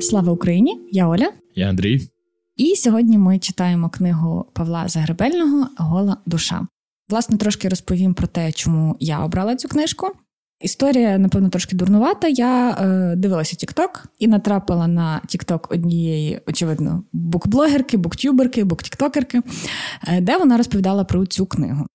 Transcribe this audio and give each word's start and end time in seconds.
Слава 0.00 0.32
Україні! 0.32 0.80
Я 0.90 1.08
Оля. 1.08 1.32
Я 1.54 1.68
Андрій. 1.68 2.08
І 2.56 2.76
сьогодні 2.76 3.18
ми 3.18 3.38
читаємо 3.38 3.88
книгу 3.90 4.46
Павла 4.52 4.88
Загребельного 4.88 5.68
Гола 5.76 6.16
душа. 6.26 6.66
Власне, 7.08 7.36
трошки 7.36 7.68
розповім 7.68 8.14
про 8.14 8.26
те, 8.26 8.52
чому 8.52 8.96
я 9.00 9.24
обрала 9.24 9.56
цю 9.56 9.68
книжку. 9.68 10.08
Історія, 10.60 11.18
напевно, 11.18 11.48
трошки 11.48 11.76
дурнувата. 11.76 12.28
Я 12.28 12.70
е, 12.70 13.16
дивилася 13.16 13.56
TikTok 13.56 14.04
і 14.18 14.28
натрапила 14.28 14.86
на 14.86 15.20
TikTok 15.26 15.72
однієї, 15.72 16.40
очевидно, 16.46 17.04
букблогерки, 17.12 17.96
буктюберки, 17.96 18.64
буктіктокерки, 18.64 19.42
е, 20.08 20.20
де 20.20 20.36
вона 20.36 20.56
розповідала 20.56 21.04
про 21.04 21.26
цю 21.26 21.46
книгу. 21.46 21.86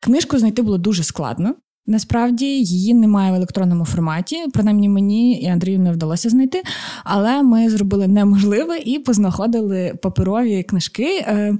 Книжку 0.00 0.38
знайти 0.38 0.62
було 0.62 0.78
дуже 0.78 1.02
складно. 1.02 1.54
Насправді 1.86 2.46
її 2.46 2.94
немає 2.94 3.32
в 3.32 3.34
електронному 3.34 3.84
форматі. 3.84 4.36
Принаймні 4.52 4.88
мені 4.88 5.40
і 5.40 5.46
Андрію 5.46 5.78
не 5.78 5.92
вдалося 5.92 6.28
знайти. 6.30 6.62
Але 7.04 7.42
ми 7.42 7.70
зробили 7.70 8.08
неможливе 8.08 8.78
і 8.78 8.98
познаходили 8.98 9.94
паперові 10.02 10.62
книжки. 10.62 11.18
Е, 11.18 11.58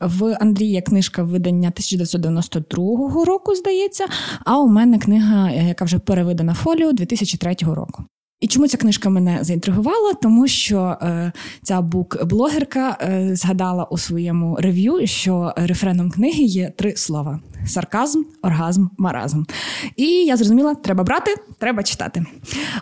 в 0.00 0.36
Андрія 0.40 0.82
книжка 0.82 1.22
видання 1.22 1.68
1992 1.68 3.24
року, 3.24 3.54
здається. 3.54 4.06
А 4.44 4.58
у 4.58 4.68
мене 4.68 4.98
книга, 4.98 5.50
е, 5.50 5.68
яка 5.68 5.84
вже 5.84 5.98
перевидана 5.98 6.54
фоліо 6.54 6.92
2003 6.92 7.74
року. 7.74 8.04
І 8.40 8.48
чому 8.48 8.68
ця 8.68 8.76
книжка 8.76 9.10
мене 9.10 9.38
заінтригувала? 9.40 10.14
Тому 10.22 10.48
що 10.48 10.96
е, 11.02 11.32
ця 11.62 11.80
бук-блогерка 11.80 12.96
е, 13.00 13.36
згадала 13.36 13.84
у 13.84 13.98
своєму 13.98 14.56
рев'ю, 14.56 15.06
що 15.06 15.52
рефреном 15.56 16.10
книги 16.10 16.42
є 16.42 16.72
три 16.76 16.96
слова: 16.96 17.40
сарказм, 17.66 18.22
оргазм, 18.42 18.86
маразм. 18.98 19.42
І 19.96 20.06
я 20.06 20.36
зрозуміла, 20.36 20.74
треба 20.74 21.04
брати, 21.04 21.34
треба 21.58 21.82
читати. 21.82 22.24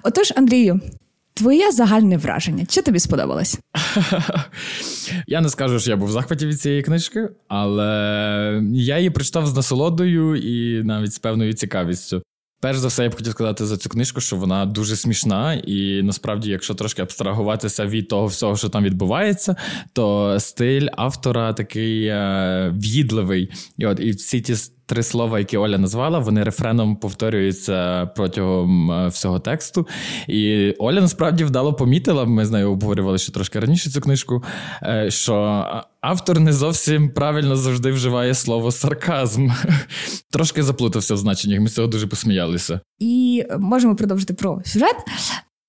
Отож, 0.02 0.32
Андрію. 0.36 0.80
Твоє 1.34 1.72
загальне 1.72 2.16
враження, 2.16 2.66
чи 2.66 2.82
тобі 2.82 2.98
сподобалось? 2.98 3.58
Я 5.26 5.40
не 5.40 5.48
скажу, 5.48 5.80
що 5.80 5.90
я 5.90 5.96
був 5.96 6.08
в 6.08 6.12
захваті 6.12 6.46
від 6.46 6.60
цієї 6.60 6.82
книжки, 6.82 7.28
але 7.48 8.62
я 8.72 8.96
її 8.98 9.10
прочитав 9.10 9.46
з 9.46 9.56
насолодою 9.56 10.36
і 10.36 10.82
навіть 10.82 11.12
з 11.12 11.18
певною 11.18 11.52
цікавістю. 11.52 12.22
Перш 12.60 12.78
за 12.78 12.88
все, 12.88 13.02
я 13.02 13.08
б 13.08 13.14
хотів 13.14 13.32
сказати 13.32 13.66
за 13.66 13.76
цю 13.76 13.88
книжку, 13.88 14.20
що 14.20 14.36
вона 14.36 14.66
дуже 14.66 14.96
смішна, 14.96 15.54
і 15.54 16.02
насправді, 16.02 16.50
якщо 16.50 16.74
трошки 16.74 17.02
абстрагуватися 17.02 17.86
від 17.86 18.08
того 18.08 18.26
всього, 18.26 18.56
що 18.56 18.68
там 18.68 18.84
відбувається, 18.84 19.56
то 19.92 20.36
стиль 20.40 20.88
автора 20.92 21.52
такий 21.52 22.06
е, 22.06 22.72
в'їдливий. 22.74 23.50
І 23.78 23.86
от 23.86 24.00
і 24.00 24.10
всі 24.10 24.40
ті 24.40 24.54
три 24.88 25.02
слова, 25.02 25.38
які 25.38 25.56
Оля 25.56 25.78
назвала, 25.78 26.18
вони 26.18 26.42
рефреном 26.42 26.96
повторюються 26.96 28.06
протягом 28.06 28.92
е, 28.92 29.08
всього 29.08 29.38
тексту. 29.38 29.86
І 30.28 30.74
Оля 30.78 31.00
насправді 31.00 31.44
вдало 31.44 31.74
помітила. 31.74 32.24
Ми 32.24 32.46
з 32.46 32.50
нею 32.50 32.72
обговорювали 32.72 33.18
ще 33.18 33.32
трошки 33.32 33.60
раніше 33.60 33.90
цю 33.90 34.00
книжку. 34.00 34.44
Е, 34.82 35.10
що 35.10 35.64
автор 36.00 36.40
не 36.40 36.52
зовсім 36.52 37.10
правильно 37.10 37.56
завжди 37.56 37.90
вживає 37.92 38.34
слово 38.34 38.70
сарказм. 38.70 39.48
Трошки 40.30 40.62
заплутався 40.62 41.14
в 41.14 41.16
значеннях. 41.16 41.60
Ми 41.60 41.68
з 41.68 41.74
цього 41.74 41.88
дуже 41.88 42.06
посміялися. 42.06 42.80
І 42.98 43.44
можемо 43.58 43.96
продовжити 43.96 44.34
про 44.34 44.60
сюжет. 44.64 44.96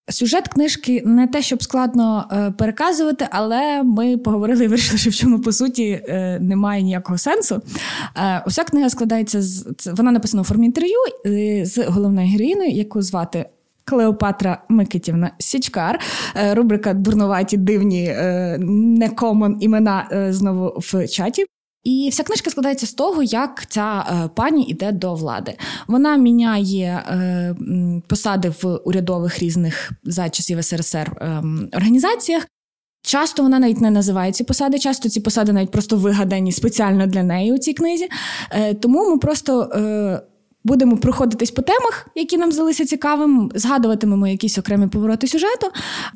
Сюжет 0.09 0.47
книжки 0.47 1.01
не 1.05 1.27
те, 1.27 1.41
щоб 1.41 1.63
складно 1.63 2.27
е, 2.31 2.51
переказувати, 2.51 3.27
але 3.31 3.83
ми 3.83 4.17
поговорили 4.17 4.65
і 4.65 4.67
вирішили, 4.67 4.97
що 4.97 5.09
в 5.09 5.13
чому 5.13 5.39
по 5.39 5.51
суті 5.51 5.83
е, 6.07 6.39
немає 6.41 6.81
ніякого 6.81 7.17
сенсу. 7.17 7.61
Е, 8.17 8.43
уся 8.47 8.63
книга 8.63 8.89
складається 8.89 9.41
з 9.41 9.67
вона 9.95 10.11
написана 10.11 10.41
у 10.41 10.45
формі 10.45 10.65
інтерв'ю 10.65 10.97
з 11.65 11.85
головною 11.87 12.27
героїною, 12.27 12.71
яку 12.71 13.01
звати. 13.01 13.45
Клеопатра 13.83 14.63
Микитівна 14.69 15.31
Січкар, 15.39 15.99
рубрика 16.51 16.93
Дурнуваті 16.93 17.57
дивні 17.57 18.15
некомон 18.59 19.57
імена 19.59 20.27
знову 20.31 20.79
в 20.79 21.07
чаті. 21.07 21.45
І 21.83 22.09
вся 22.11 22.23
книжка 22.23 22.49
складається 22.49 22.85
з 22.85 22.93
того, 22.93 23.23
як 23.23 23.65
ця 23.69 24.05
е, 24.09 24.29
пані 24.35 24.63
йде 24.63 24.91
до 24.91 25.13
влади. 25.13 25.57
Вона 25.87 26.17
міняє 26.17 27.03
е, 27.09 27.55
посади 28.07 28.53
в 28.61 28.79
урядових 28.85 29.39
різних 29.39 29.91
за 30.03 30.29
часів 30.29 30.65
СРСР 30.65 31.11
е, 31.21 31.43
організаціях. 31.73 32.47
Часто 33.03 33.43
вона 33.43 33.59
навіть 33.59 33.81
не 33.81 33.91
називає 33.91 34.31
ці 34.31 34.43
посади, 34.43 34.79
часто 34.79 35.09
ці 35.09 35.19
посади 35.19 35.53
навіть 35.53 35.71
просто 35.71 35.97
вигадані 35.97 36.51
спеціально 36.51 37.07
для 37.07 37.23
неї 37.23 37.53
у 37.53 37.57
цій 37.57 37.73
книзі. 37.73 38.09
Е, 38.51 38.73
тому 38.73 39.09
ми 39.09 39.17
просто. 39.17 39.69
Будемо 40.63 40.97
проходитись 40.97 41.51
по 41.51 41.61
темах, 41.61 42.07
які 42.15 42.37
нам 42.37 42.51
здалися 42.51 42.85
цікавим, 42.85 43.51
згадуватимемо 43.55 44.27
якісь 44.27 44.57
окремі 44.57 44.87
повороти 44.87 45.27
сюжету, 45.27 45.67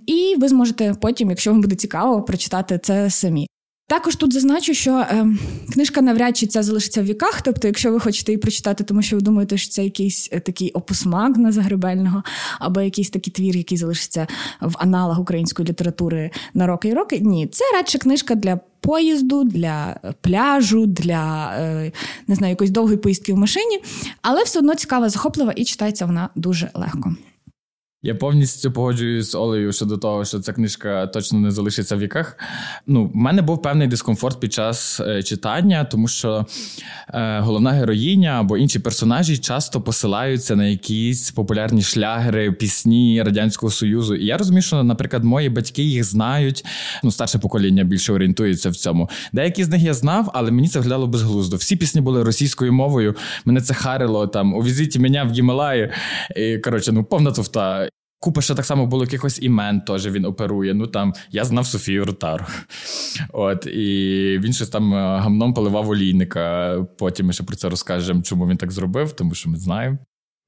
і 0.05 0.35
ви 0.39 0.47
зможете 0.47 0.95
потім, 1.01 1.29
якщо 1.29 1.51
вам 1.51 1.61
буде 1.61 1.75
цікаво, 1.75 2.21
прочитати 2.21 2.79
це 2.83 3.09
самі. 3.09 3.47
Також 3.93 4.15
тут 4.15 4.33
зазначу, 4.33 4.73
що 4.73 4.91
е, 4.91 5.27
книжка 5.73 6.01
навряд 6.01 6.37
чи 6.37 6.47
ця 6.47 6.63
залишиться 6.63 7.01
в 7.01 7.05
віках. 7.05 7.41
Тобто, 7.41 7.67
якщо 7.67 7.91
ви 7.91 7.99
хочете 7.99 8.31
її 8.31 8.37
прочитати, 8.37 8.83
тому 8.83 9.01
що 9.01 9.15
ви 9.15 9.21
думаєте, 9.21 9.57
що 9.57 9.69
це 9.69 9.83
якийсь 9.83 10.29
е, 10.31 10.39
такий 10.39 10.71
опусмак 10.71 11.37
на 11.37 11.51
Загребельного, 11.51 12.23
або 12.59 12.81
якийсь 12.81 13.09
такий 13.09 13.33
твір, 13.33 13.57
який 13.57 13.77
залишиться 13.77 14.27
в 14.61 14.75
аналах 14.77 15.19
української 15.19 15.67
літератури 15.69 16.31
на 16.53 16.67
роки 16.67 16.87
і 16.87 16.93
роки. 16.93 17.19
Ні, 17.19 17.47
це 17.47 17.63
радше 17.73 17.97
книжка 17.97 18.35
для 18.35 18.59
поїзду, 18.81 19.43
для 19.43 19.99
пляжу, 20.21 20.85
для 20.85 21.53
е, 21.57 21.91
не 22.27 22.35
знаю, 22.35 22.51
якоїсь 22.51 22.71
довгої 22.71 22.97
поїздки 22.97 23.33
в 23.33 23.37
машині, 23.37 23.79
але 24.21 24.43
все 24.43 24.59
одно 24.59 24.75
цікава, 24.75 25.09
захоплива 25.09 25.53
і 25.55 25.65
читається 25.65 26.05
вона 26.05 26.29
дуже 26.35 26.69
легко. 26.73 27.15
Я 28.05 28.15
повністю 28.15 28.71
погоджуюсь 28.71 29.31
з 29.31 29.35
Олею 29.35 29.73
щодо 29.73 29.97
того, 29.97 30.25
що 30.25 30.39
ця 30.39 30.53
книжка 30.53 31.07
точно 31.07 31.39
не 31.39 31.51
залишиться 31.51 31.95
в 31.95 31.99
віках. 31.99 32.37
Ну, 32.87 33.05
в 33.05 33.15
мене 33.15 33.41
був 33.41 33.61
певний 33.61 33.87
дискомфорт 33.87 34.39
під 34.39 34.53
час 34.53 34.99
е, 34.99 35.23
читання, 35.23 35.83
тому 35.83 36.07
що 36.07 36.45
е, 37.09 37.39
головна 37.39 37.71
героїня 37.71 38.29
або 38.29 38.57
інші 38.57 38.79
персонажі 38.79 39.37
часто 39.37 39.81
посилаються 39.81 40.55
на 40.55 40.65
якісь 40.65 41.31
популярні 41.31 41.81
шлягери, 41.81 42.51
пісні 42.51 43.23
радянського 43.23 43.71
союзу. 43.71 44.15
І 44.15 44.25
я 44.25 44.37
розумію, 44.37 44.61
що, 44.61 44.83
наприклад, 44.83 45.23
мої 45.23 45.49
батьки 45.49 45.83
їх 45.83 46.03
знають. 46.03 46.65
Ну, 47.03 47.11
старше 47.11 47.39
покоління 47.39 47.83
більше 47.83 48.13
орієнтується 48.13 48.69
в 48.69 48.75
цьому. 48.75 49.09
Деякі 49.33 49.63
з 49.63 49.69
них 49.69 49.81
я 49.81 49.93
знав, 49.93 50.31
але 50.33 50.51
мені 50.51 50.67
це 50.67 50.79
виглядало 50.79 51.07
безглуздо. 51.07 51.55
Всі 51.55 51.75
пісні 51.75 52.01
були 52.01 52.23
російською 52.23 52.73
мовою. 52.73 53.15
Мене 53.45 53.61
це 53.61 53.73
харило 53.73 54.27
там. 54.27 54.53
Увізіть 54.53 54.97
мене 54.97 55.23
в 55.23 55.31
Гімалаї. 55.31 55.91
Коротше, 56.63 56.91
ну 56.91 57.03
повна 57.03 57.31
туфта. 57.31 57.89
Купа 58.23 58.41
ще 58.41 58.55
так 58.55 58.65
само 58.65 58.85
було 58.85 59.03
якихось 59.03 59.39
імен, 59.41 59.81
теж 59.81 60.07
він 60.07 60.25
оперує. 60.25 60.73
Ну 60.73 60.87
там 60.87 61.13
я 61.31 61.45
знав 61.45 61.65
Софію 61.65 62.05
Ротару. 62.05 62.45
От, 63.33 63.65
і 63.65 64.39
він 64.43 64.53
щось 64.53 64.69
там 64.69 64.93
е, 64.93 64.97
гамном 64.97 65.53
поливав 65.53 65.89
олійника. 65.89 66.75
Потім 66.97 67.25
ми 67.25 67.33
ще 67.33 67.43
про 67.43 67.55
це 67.55 67.69
розкажемо, 67.69 68.21
чому 68.21 68.47
він 68.47 68.57
так 68.57 68.71
зробив, 68.71 69.11
тому 69.11 69.33
що 69.33 69.49
ми 69.49 69.57
знаємо. 69.57 69.97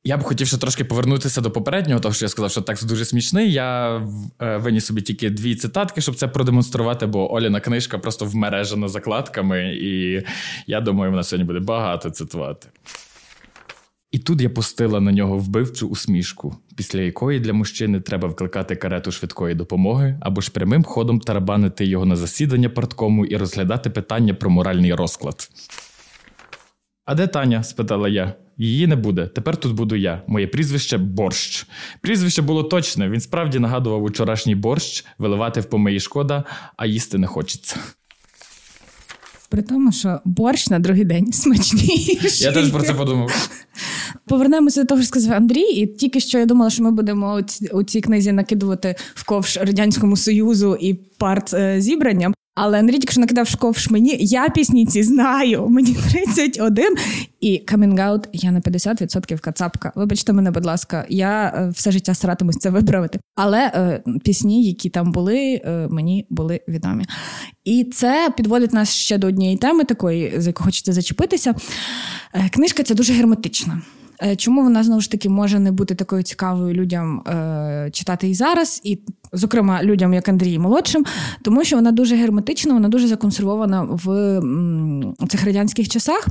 Я 0.04 0.18
б 0.18 0.24
хотів 0.24 0.48
ще 0.48 0.58
трошки 0.58 0.86
повернутися 0.86 1.42
до 1.42 1.52
попереднього, 1.52 2.00
того 2.00 2.14
що 2.14 2.26
я 2.26 2.30
сказав, 2.30 2.52
що 2.52 2.62
текст 2.62 2.88
дуже 2.88 3.06
смішний. 3.06 3.52
Я 3.52 3.98
е, 4.42 4.58
виніс 4.58 4.86
собі 4.86 5.02
тільки 5.02 5.30
дві 5.30 5.56
цитатки, 5.56 6.02
щоб 6.02 6.16
це 6.16 6.28
продемонструвати, 6.28 7.06
бо 7.06 7.34
Оляна 7.34 7.60
книжка 7.60 7.98
просто 7.98 8.26
вмережена 8.26 8.88
закладками, 8.88 9.76
і 9.76 10.24
я 10.68 10.82
думаю, 10.82 11.12
вона 11.12 11.24
сьогодні 11.24 11.46
буде 11.48 11.60
багато 11.60 12.10
цитувати. 12.10 12.68
І 14.16 14.20
тут 14.20 14.42
я 14.42 14.50
пустила 14.50 15.02
на 15.02 15.12
нього 15.12 15.38
вбивчу 15.38 15.88
усмішку, 15.88 16.56
після 16.76 17.02
якої 17.02 17.40
для 17.40 17.54
мужчини 17.54 18.00
треба 18.00 18.28
вкликати 18.28 18.76
карету 18.76 19.12
швидкої 19.12 19.56
допомоги 19.56 20.18
або 20.22 20.42
ж 20.42 20.52
прямим 20.52 20.84
ходом 20.84 21.20
тарабанити 21.20 21.86
його 21.86 22.06
на 22.06 22.16
засідання 22.16 22.70
парткому 22.70 23.26
і 23.26 23.38
розглядати 23.38 23.90
питання 23.90 24.34
про 24.34 24.50
моральний 24.50 24.94
розклад. 24.94 25.50
А 27.06 27.16
де 27.16 27.28
Таня? 27.28 27.64
спитала 27.64 28.10
я. 28.10 28.34
Її 28.58 28.88
не 28.88 28.96
буде. 28.96 29.28
Тепер 29.28 29.58
тут 29.58 29.74
буду 29.74 29.96
я. 29.96 30.22
Моє 30.28 30.48
прізвище 30.48 30.98
борщ. 30.98 31.68
Прізвище 32.02 32.42
було 32.42 32.64
точне. 32.64 33.10
Він 33.10 33.22
справді 33.22 33.60
нагадував 33.60 34.04
учорашній 34.04 34.56
борщ, 34.56 35.06
виливати 35.18 35.62
в 35.62 35.66
помиї 35.66 36.00
шкода, 36.00 36.44
а 36.78 36.86
їсти 36.86 37.18
не 37.18 37.28
хочеться. 37.28 37.80
При 39.50 39.62
тому, 39.62 39.92
що 39.92 40.20
борщ 40.26 40.70
на 40.70 40.80
другий 40.80 41.04
день 41.04 41.34
смачніший. 41.34 42.46
Я 42.46 42.52
теж 42.52 42.70
про 42.72 42.84
це 42.84 42.94
подумав. 42.94 43.50
Повернемося 44.26 44.82
до 44.82 44.88
того, 44.88 45.02
що 45.02 45.08
сказав 45.08 45.34
Андрій, 45.34 45.62
і 45.62 45.88
тільки 45.88 46.20
що 46.20 46.40
я 46.40 46.46
думала, 46.46 46.70
що 46.70 46.84
ми 46.84 46.92
будемо 46.92 47.42
у 47.74 47.84
цій 47.84 48.02
книзі 48.02 48.32
накидувати 48.32 48.96
в 49.16 49.26
ковш 49.26 49.58
радянському 49.58 50.18
союзу 50.18 50.78
і 50.80 50.94
парт 50.94 51.54
е, 51.54 51.82
зібранням. 51.82 52.34
Але 52.56 52.80
Андрій 52.80 53.00
тільки 53.00 53.20
накидав 53.20 53.56
ковш 53.56 53.90
мені. 53.90 54.18
Я 54.20 54.50
пісні 54.50 54.86
ці 54.86 55.04
знаю. 55.04 55.68
Мені 55.70 55.98
31. 56.12 56.96
І 57.40 57.58
камінгаут 57.58 58.28
я 58.34 58.52
на 58.52 58.60
50% 58.60 59.40
кацапка. 59.40 59.92
Вибачте 59.96 60.34
мене, 60.34 60.52
будь 60.52 60.66
ласка, 60.66 61.06
я 61.10 61.54
е, 61.56 61.70
все 61.70 61.92
життя 61.92 62.14
старатимусь 62.14 62.58
це 62.58 62.70
виправити. 62.70 63.20
Але 63.36 63.72
е, 63.76 64.04
пісні, 64.24 64.64
які 64.64 64.90
там 64.90 65.12
були, 65.12 65.62
е, 65.66 65.88
мені 65.92 66.26
були 66.30 66.62
відомі. 66.68 67.06
І 67.64 67.84
це 67.84 68.30
підводить 68.38 68.74
нас 68.74 68.90
ще 68.90 69.18
до 69.18 69.28
однієї 69.28 69.58
теми, 69.58 69.84
такої, 69.84 70.34
за 70.38 70.50
яку 70.50 70.64
хочеться 70.64 70.94
зачепитися. 70.94 71.56
Е, 72.34 72.50
книжка 72.50 72.84
ця 72.84 72.94
дуже 72.94 73.14
герметична. 73.14 73.82
Е, 74.24 74.36
чому 74.36 74.64
вона 74.64 74.84
знову 74.84 75.02
ж 75.02 75.12
таки 75.12 75.30
може 75.30 75.60
не 75.60 75.72
бути 75.72 75.96
такою 75.96 76.24
цікавою 76.24 76.74
людям 76.74 77.20
е, 77.20 77.90
читати 77.94 78.30
і 78.30 78.34
зараз? 78.34 78.82
І 78.84 79.00
зокрема 79.36 79.84
людям, 79.84 80.14
як 80.14 80.30
Андрій 80.30 80.60
молодшим, 80.60 81.06
тому 81.42 81.64
що 81.64 81.76
вона 81.76 81.92
дуже 81.92 82.16
герметична, 82.16 82.74
вона 82.74 82.90
дуже 82.90 83.08
законсервована 83.08 83.82
в 83.82 84.08
цих 85.28 85.46
радянських 85.46 85.90
часах. 85.90 86.28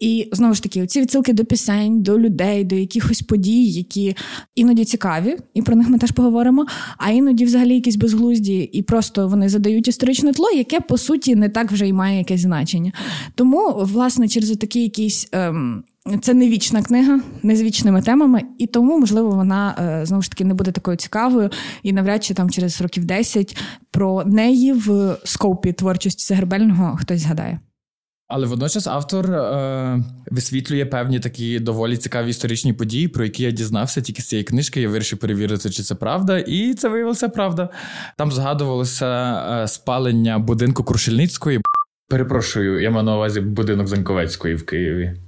І 0.00 0.28
знову 0.32 0.54
ж 0.54 0.62
таки, 0.62 0.86
ці 0.86 1.00
відсилки 1.00 1.32
до 1.32 1.44
пісень, 1.44 2.02
до 2.02 2.18
людей, 2.18 2.64
до 2.64 2.74
якихось 2.74 3.22
подій, 3.22 3.64
які 3.64 4.16
іноді 4.54 4.84
цікаві, 4.84 5.36
і 5.54 5.62
про 5.62 5.76
них 5.76 5.88
ми 5.88 5.98
теж 5.98 6.10
поговоримо. 6.10 6.66
А 6.98 7.10
іноді, 7.10 7.44
взагалі, 7.44 7.74
якісь 7.74 7.96
безглузді, 7.96 8.58
і 8.58 8.82
просто 8.82 9.28
вони 9.28 9.48
задають 9.48 9.88
історичне 9.88 10.32
тло, 10.32 10.50
яке 10.50 10.80
по 10.80 10.98
суті 10.98 11.36
не 11.36 11.48
так 11.48 11.72
вже 11.72 11.88
й 11.88 11.92
має 11.92 12.18
якесь 12.18 12.40
значення. 12.40 12.92
Тому, 13.34 13.74
власне, 13.92 14.28
через 14.28 14.50
такі 14.50 14.82
якісь. 14.82 15.28
Ем, 15.32 15.84
це 16.20 16.34
не 16.34 16.48
вічна 16.48 16.82
книга, 16.82 17.20
не 17.42 17.56
з 17.56 17.62
вічними 17.62 18.02
темами, 18.02 18.42
і 18.58 18.66
тому, 18.66 18.98
можливо, 18.98 19.30
вона 19.30 19.76
е, 20.02 20.06
знову 20.06 20.22
ж 20.22 20.30
таки 20.30 20.44
не 20.44 20.54
буде 20.54 20.72
такою 20.72 20.96
цікавою, 20.96 21.50
і 21.82 21.92
навряд 21.92 22.24
чи 22.24 22.34
там 22.34 22.50
через 22.50 22.80
років 22.80 23.04
10 23.04 23.56
про 23.90 24.24
неї 24.24 24.72
в 24.72 25.16
скопі 25.24 25.72
творчості 25.72 26.24
Загребельного 26.24 26.96
хтось 26.96 27.20
згадає. 27.20 27.60
Але 28.28 28.46
водночас 28.46 28.86
автор 28.86 29.30
е, 29.30 30.04
висвітлює 30.30 30.86
певні 30.86 31.20
такі 31.20 31.58
доволі 31.58 31.96
цікаві 31.96 32.30
історичні 32.30 32.72
події, 32.72 33.08
про 33.08 33.24
які 33.24 33.42
я 33.42 33.50
дізнався 33.50 34.00
тільки 34.00 34.22
з 34.22 34.28
цієї 34.28 34.44
книжки. 34.44 34.80
Я 34.80 34.88
вирішив 34.88 35.18
перевірити, 35.18 35.70
чи 35.70 35.82
це 35.82 35.94
правда, 35.94 36.38
і 36.38 36.74
це 36.74 36.88
виявилося 36.88 37.28
правда. 37.28 37.68
Там 38.18 38.32
згадувалося 38.32 39.34
е, 39.62 39.68
спалення 39.68 40.38
будинку 40.38 40.84
Крушельницької. 40.84 41.60
Перепрошую, 42.08 42.82
я 42.82 42.90
маю 42.90 43.04
на 43.04 43.16
увазі 43.16 43.40
будинок 43.40 43.86
Заньковецької 43.86 44.54
в 44.54 44.66
Києві. 44.66 45.23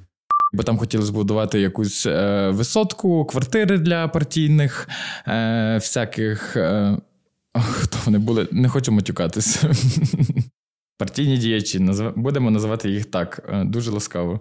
Бо 0.56 0.62
там 0.62 0.78
хотіли 0.78 1.04
збудувати 1.04 1.60
якусь 1.60 2.06
е, 2.06 2.50
висотку, 2.50 3.24
квартири 3.24 3.78
для 3.78 4.08
партійних, 4.08 4.88
е, 5.26 5.74
всяких. 5.74 6.56
Е, 6.56 6.98
хто 7.54 7.98
вони 8.04 8.18
були? 8.18 8.48
Не 8.52 8.68
хочу 8.68 8.92
матюкатися. 8.92 9.70
Партійні 10.98 11.38
діячі, 11.38 11.88
будемо 12.16 12.50
називати 12.50 12.90
їх 12.90 13.04
так, 13.04 13.48
е, 13.52 13.64
дуже 13.64 13.90
ласкаво. 13.90 14.40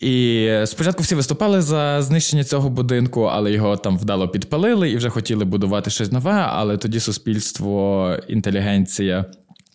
І 0.00 0.48
спочатку 0.64 1.02
всі 1.02 1.14
виступали 1.14 1.62
за 1.62 2.02
знищення 2.02 2.44
цього 2.44 2.70
будинку, 2.70 3.22
але 3.22 3.52
його 3.52 3.76
там 3.76 3.98
вдало 3.98 4.28
підпалили 4.28 4.90
і 4.90 4.96
вже 4.96 5.08
хотіли 5.08 5.44
будувати 5.44 5.90
щось 5.90 6.12
нове. 6.12 6.32
Але 6.32 6.76
тоді 6.76 7.00
суспільство, 7.00 8.16
інтелігенція 8.28 9.24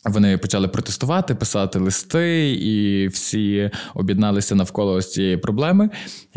вони 0.06 0.38
почали 0.38 0.68
протестувати, 0.68 1.36
писати 1.36 1.80
листи, 1.80 2.52
і 2.52 3.08
всі 3.08 3.70
об'єдналися 3.96 4.56
навколо 4.56 4.94
ось 4.94 5.12
цієї 5.12 5.38
проблеми. 5.38 5.90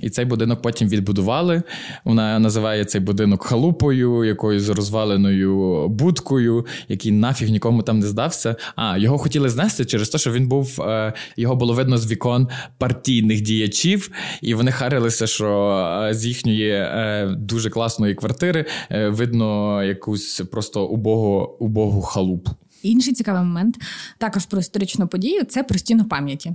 І 0.02 0.10
цей 0.10 0.24
будинок 0.24 0.62
потім 0.62 0.88
відбудували. 0.88 1.62
Вона 2.04 2.38
називає 2.38 2.84
цей 2.84 3.00
будинок 3.00 3.44
халупою, 3.44 4.24
якоюсь 4.24 4.68
розваленою 4.68 5.88
будкою, 5.88 6.66
який 6.88 7.12
нафіг 7.12 7.50
нікому 7.50 7.82
там 7.82 7.98
не 7.98 8.06
здався. 8.06 8.56
А 8.76 8.98
його 8.98 9.18
хотіли 9.18 9.48
знести 9.48 9.84
через 9.84 10.08
те, 10.08 10.18
що 10.18 10.32
він 10.32 10.48
був 10.48 10.82
е, 10.82 11.12
його 11.36 11.56
було 11.56 11.74
видно 11.74 11.98
з 11.98 12.10
вікон 12.10 12.48
партійних 12.78 13.40
діячів, 13.40 14.10
і 14.42 14.54
вони 14.54 14.72
харилися, 14.72 15.26
що 15.26 15.70
е, 16.08 16.14
з 16.14 16.26
їхньої 16.26 16.70
е, 16.70 17.34
дуже 17.38 17.70
класної 17.70 18.14
квартири 18.14 18.64
видно 18.90 19.84
якусь 19.84 20.42
просто 20.50 20.86
убогу, 20.86 21.56
убогу 21.58 22.02
халупу. 22.02 22.50
Інший 22.82 23.14
цікавий 23.14 23.42
момент 23.42 23.78
також 24.18 24.46
про 24.46 24.60
історичну 24.60 25.08
подію 25.08 25.44
це 25.44 25.62
про 25.62 25.78
стіну 25.78 26.04
пам'яті. 26.04 26.54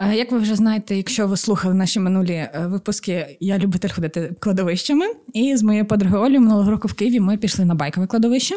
Е, 0.00 0.14
як 0.16 0.32
ви 0.32 0.38
вже 0.38 0.54
знаєте, 0.54 0.96
якщо 0.96 1.28
ви 1.28 1.36
слухали 1.36 1.74
наші 1.74 2.00
минулі 2.00 2.32
е, 2.32 2.66
випуски, 2.66 3.36
я 3.40 3.58
любитель 3.58 3.88
ходити 3.88 4.34
кладовищами. 4.40 5.06
І 5.32 5.56
з 5.56 5.62
моєю 5.62 5.84
подругою 5.84 6.22
Олею 6.22 6.40
минулого 6.40 6.70
року 6.70 6.88
в 6.88 6.94
Києві 6.94 7.20
ми 7.20 7.36
пішли 7.36 7.64
на 7.64 7.74
байкове 7.74 8.06
кладовище, 8.06 8.54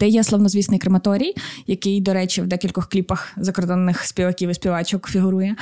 де 0.00 0.08
є 0.08 0.24
славнозвісний 0.24 0.78
крематорій, 0.78 1.34
який, 1.66 2.00
до 2.00 2.12
речі, 2.12 2.42
в 2.42 2.46
декількох 2.46 2.88
кліпах 2.88 3.32
закордонних 3.36 4.04
співаків 4.04 4.50
і 4.50 4.54
співачок 4.54 5.08
фігурує. 5.08 5.56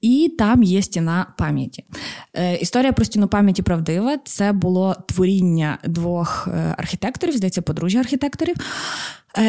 І 0.00 0.34
там 0.38 0.62
є 0.62 0.82
стіна 0.82 1.26
пам'яті. 1.38 1.84
Е, 2.34 2.56
історія 2.56 2.92
про 2.92 3.04
стіну 3.04 3.28
пам'яті 3.28 3.62
правдива. 3.62 4.18
Це 4.24 4.52
було 4.52 4.96
творіння 5.08 5.78
двох 5.84 6.48
архітекторів, 6.76 7.36
здається, 7.36 7.62
подружжя 7.62 7.98
архітекторів. 7.98 8.56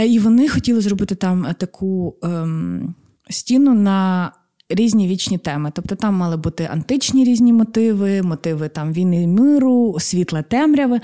І 0.07 0.19
вони 0.19 0.49
хотіли 0.49 0.81
зробити 0.81 1.15
там 1.15 1.47
таку 1.57 2.15
ем, 2.23 2.95
стіну 3.29 3.73
на 3.73 4.31
різні 4.69 5.07
вічні 5.07 5.37
теми. 5.37 5.71
Тобто 5.73 5.95
там 5.95 6.15
мали 6.15 6.37
бути 6.37 6.69
античні 6.71 7.23
різні 7.23 7.53
мотиви, 7.53 8.21
мотиви 8.21 8.69
там 8.69 8.93
війни 8.93 9.27
миру, 9.27 9.95
світле 9.99 10.43
темряви. 10.43 10.99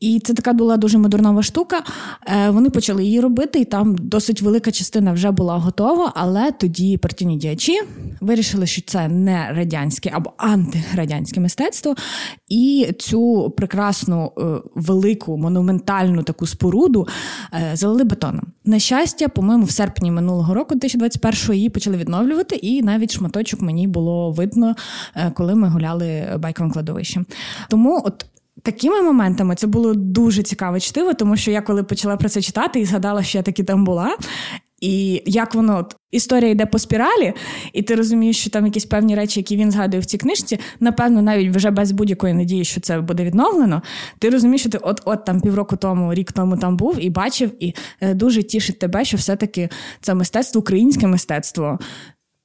І 0.00 0.20
це 0.20 0.34
така 0.34 0.52
була 0.52 0.76
дуже 0.76 0.98
модернова 0.98 1.42
штука. 1.42 1.82
Е, 2.26 2.50
вони 2.50 2.70
почали 2.70 3.04
її 3.04 3.20
робити, 3.20 3.60
і 3.60 3.64
там 3.64 3.94
досить 3.98 4.42
велика 4.42 4.72
частина 4.72 5.12
вже 5.12 5.30
була 5.30 5.56
готова. 5.56 6.12
Але 6.14 6.52
тоді 6.52 6.96
партійні 6.96 7.36
діячі 7.36 7.80
вирішили, 8.20 8.66
що 8.66 8.82
це 8.86 9.08
не 9.08 9.52
радянське 9.52 10.10
або 10.14 10.32
антирадянське 10.36 11.40
мистецтво. 11.40 11.94
І 12.48 12.92
цю 12.98 13.54
прекрасну 13.56 14.32
е, 14.38 14.42
велику 14.74 15.36
монументальну 15.36 16.22
таку 16.22 16.46
споруду 16.46 17.08
е, 17.54 17.70
залили 17.76 18.04
бетоном. 18.04 18.46
На 18.64 18.78
щастя, 18.78 19.28
по-моєму, 19.28 19.64
в 19.64 19.70
серпні 19.70 20.10
минулого 20.10 20.54
року, 20.54 20.74
2021-го, 20.74 21.54
її 21.54 21.70
почали 21.70 21.96
відновлювати, 21.96 22.56
і 22.56 22.77
навіть 22.82 23.12
шматочок 23.12 23.60
мені 23.60 23.86
було 23.86 24.32
видно, 24.32 24.74
коли 25.34 25.54
ми 25.54 25.68
гуляли 25.68 26.36
байковим 26.38 26.72
кладовищем. 26.72 27.26
Тому 27.68 28.02
от 28.04 28.26
Такими 28.62 29.02
моментами 29.02 29.54
це 29.54 29.66
було 29.66 29.94
дуже 29.94 30.42
цікаве 30.42 30.80
чтиво, 30.80 31.14
тому 31.14 31.36
що 31.36 31.50
я 31.50 31.62
коли 31.62 31.82
почала 31.82 32.16
про 32.16 32.28
це 32.28 32.42
читати 32.42 32.80
і 32.80 32.84
згадала, 32.84 33.22
що 33.22 33.38
я 33.38 33.42
таки 33.42 33.64
там 33.64 33.84
була. 33.84 34.16
І 34.80 35.22
як 35.26 35.54
воно 35.54 35.78
от, 35.78 35.96
історія 36.10 36.50
йде 36.50 36.66
по 36.66 36.78
спіралі, 36.78 37.32
і 37.72 37.82
ти 37.82 37.94
розумієш, 37.94 38.40
що 38.40 38.50
там 38.50 38.66
якісь 38.66 38.84
певні 38.84 39.14
речі, 39.14 39.40
які 39.40 39.56
він 39.56 39.70
згадує 39.70 40.00
в 40.00 40.04
цій 40.04 40.18
книжці, 40.18 40.58
напевно, 40.80 41.22
навіть 41.22 41.56
вже 41.56 41.70
без 41.70 41.92
будь-якої 41.92 42.34
надії, 42.34 42.64
що 42.64 42.80
це 42.80 43.00
буде 43.00 43.24
відновлено. 43.24 43.82
Ти 44.18 44.30
розумієш, 44.30 44.60
що 44.60 44.70
ти 44.70 44.78
от 44.78 45.02
от 45.04 45.24
там 45.24 45.40
півроку 45.40 45.76
тому, 45.76 46.14
рік 46.14 46.32
тому 46.32 46.56
там 46.56 46.76
був 46.76 46.96
і 47.00 47.10
бачив, 47.10 47.50
і 47.60 47.74
е, 48.00 48.14
дуже 48.14 48.42
тішить 48.42 48.78
тебе, 48.78 49.04
що 49.04 49.16
все-таки 49.16 49.68
це 50.00 50.14
мистецтво, 50.14 50.58
українське 50.60 51.06
мистецтво 51.06 51.78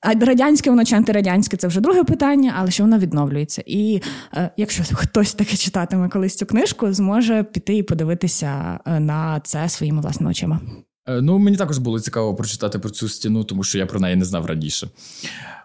а 0.04 0.14
радянське 0.14 0.70
воно 0.70 0.86
чи 0.86 0.96
антирадянське 0.96 1.58
це 1.58 1.68
вже 1.68 1.82
друге 1.82 2.04
питання, 2.04 2.54
але 2.58 2.72
що 2.72 2.84
воно 2.84 2.98
відновлюється. 2.98 3.64
І 3.66 4.02
е, 4.34 4.50
якщо 4.58 4.84
хтось 4.94 5.34
таке 5.34 5.58
читатиме 5.58 6.10
колись 6.10 6.36
цю 6.36 6.46
книжку, 6.46 6.94
зможе 6.94 7.44
піти 7.44 7.78
і 7.78 7.84
подивитися 7.84 8.80
е, 8.86 9.00
на 9.00 9.40
це 9.44 9.70
своїми 9.70 10.02
власними 10.02 10.32
очима. 10.32 10.60
Е, 11.08 11.22
ну, 11.22 11.40
мені 11.40 11.58
також 11.58 11.78
було 11.78 12.00
цікаво 12.00 12.36
прочитати 12.36 12.80
про 12.80 12.90
цю 12.90 13.10
стіну, 13.10 13.44
тому 13.44 13.64
що 13.64 13.78
я 13.78 13.86
про 13.86 14.00
неї 14.00 14.16
не 14.16 14.26
знав 14.26 14.46
раніше. 14.46 14.88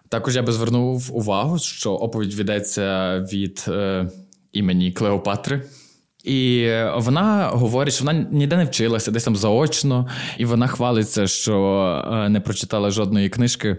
Також 0.09 0.35
я 0.35 0.41
би 0.41 0.51
звернув 0.51 1.09
увагу, 1.15 1.59
що 1.59 1.91
оповідь 1.91 2.33
ведеться 2.33 3.19
від 3.33 3.65
е, 3.67 4.09
імені 4.51 4.91
Клеопатри. 4.91 5.63
І 6.23 6.71
вона 6.95 7.49
говорить, 7.53 7.93
що 7.93 8.05
вона 8.05 8.27
ніде 8.31 8.57
не 8.57 8.65
вчилася, 8.65 9.11
десь 9.11 9.23
там 9.23 9.35
заочно, 9.35 10.07
і 10.37 10.45
вона 10.45 10.67
хвалиться, 10.67 11.27
що 11.27 11.81
е, 12.13 12.29
не 12.29 12.39
прочитала 12.39 12.91
жодної 12.91 13.29
книжки. 13.29 13.77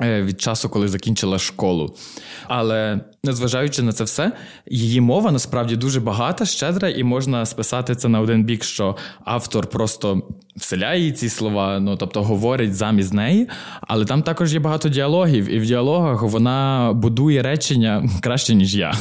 Е, 0.00 0.22
від 0.22 0.40
часу, 0.40 0.68
коли 0.68 0.88
закінчила 0.88 1.38
школу. 1.38 1.94
Але 2.46 3.00
незважаючи 3.24 3.82
на 3.82 3.92
це 3.92 4.04
все, 4.04 4.32
її 4.66 5.00
мова 5.00 5.32
насправді 5.32 5.76
дуже 5.76 6.00
багата, 6.00 6.44
щедра, 6.46 6.88
і 6.88 7.02
можна 7.02 7.46
списати 7.46 7.94
це 7.94 8.08
на 8.08 8.20
один 8.20 8.44
бік, 8.44 8.64
що 8.64 8.96
автор 9.24 9.66
просто 9.66 10.22
вселяє 10.56 11.12
ці 11.12 11.28
слова, 11.28 11.80
ну 11.80 11.96
тобто 11.96 12.22
говорить 12.22 12.74
замість 12.74 13.12
неї. 13.12 13.48
Але 13.80 14.04
там 14.04 14.22
також 14.22 14.54
є 14.54 14.60
багато 14.60 14.88
діалогів, 14.88 15.48
і 15.48 15.58
в 15.58 15.66
діалогах 15.66 16.22
вона 16.22 16.92
будує 16.94 17.42
речення 17.42 18.08
краще, 18.20 18.54
ніж 18.54 18.76
я. 18.76 18.94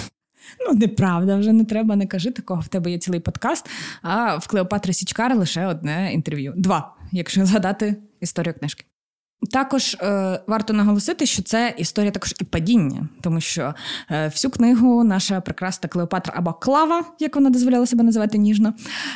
Ну, 0.68 0.74
неправда, 0.74 1.38
вже 1.38 1.54
не 1.54 1.66
треба, 1.66 1.96
не 1.96 2.08
кажи 2.08 2.32
такого. 2.32 2.62
В 2.62 2.68
тебе 2.68 2.92
є 2.92 2.98
цілий 2.98 3.20
подкаст. 3.20 3.70
А 4.02 4.38
в 4.38 4.48
Клеопатри 4.48 4.94
Січкар 4.94 5.38
лише 5.38 5.66
одне 5.66 6.14
інтерв'ю. 6.14 6.54
Два, 6.58 6.96
якщо 7.12 7.46
згадати 7.46 7.96
історію 8.22 8.54
книжки. 8.54 8.86
Також 9.50 9.94
е, 9.94 10.40
варто 10.48 10.74
наголосити, 10.74 11.26
що 11.26 11.44
це 11.44 11.76
історія 11.78 12.12
також 12.12 12.34
і 12.42 12.44
падіння, 12.44 13.08
тому 13.22 13.42
що 13.42 13.74
е, 14.12 14.28
всю 14.28 14.52
книгу 14.52 15.04
наша 15.04 15.42
прекрасна 15.42 15.90
Клеопатра 15.90 16.34
або 16.38 16.54
Клава, 16.54 17.06
як 17.20 17.36
вона 17.36 17.50
дозволяла 17.50 17.86
себе 17.86 18.04
називати 18.04 18.38
ніжно, 18.38 18.74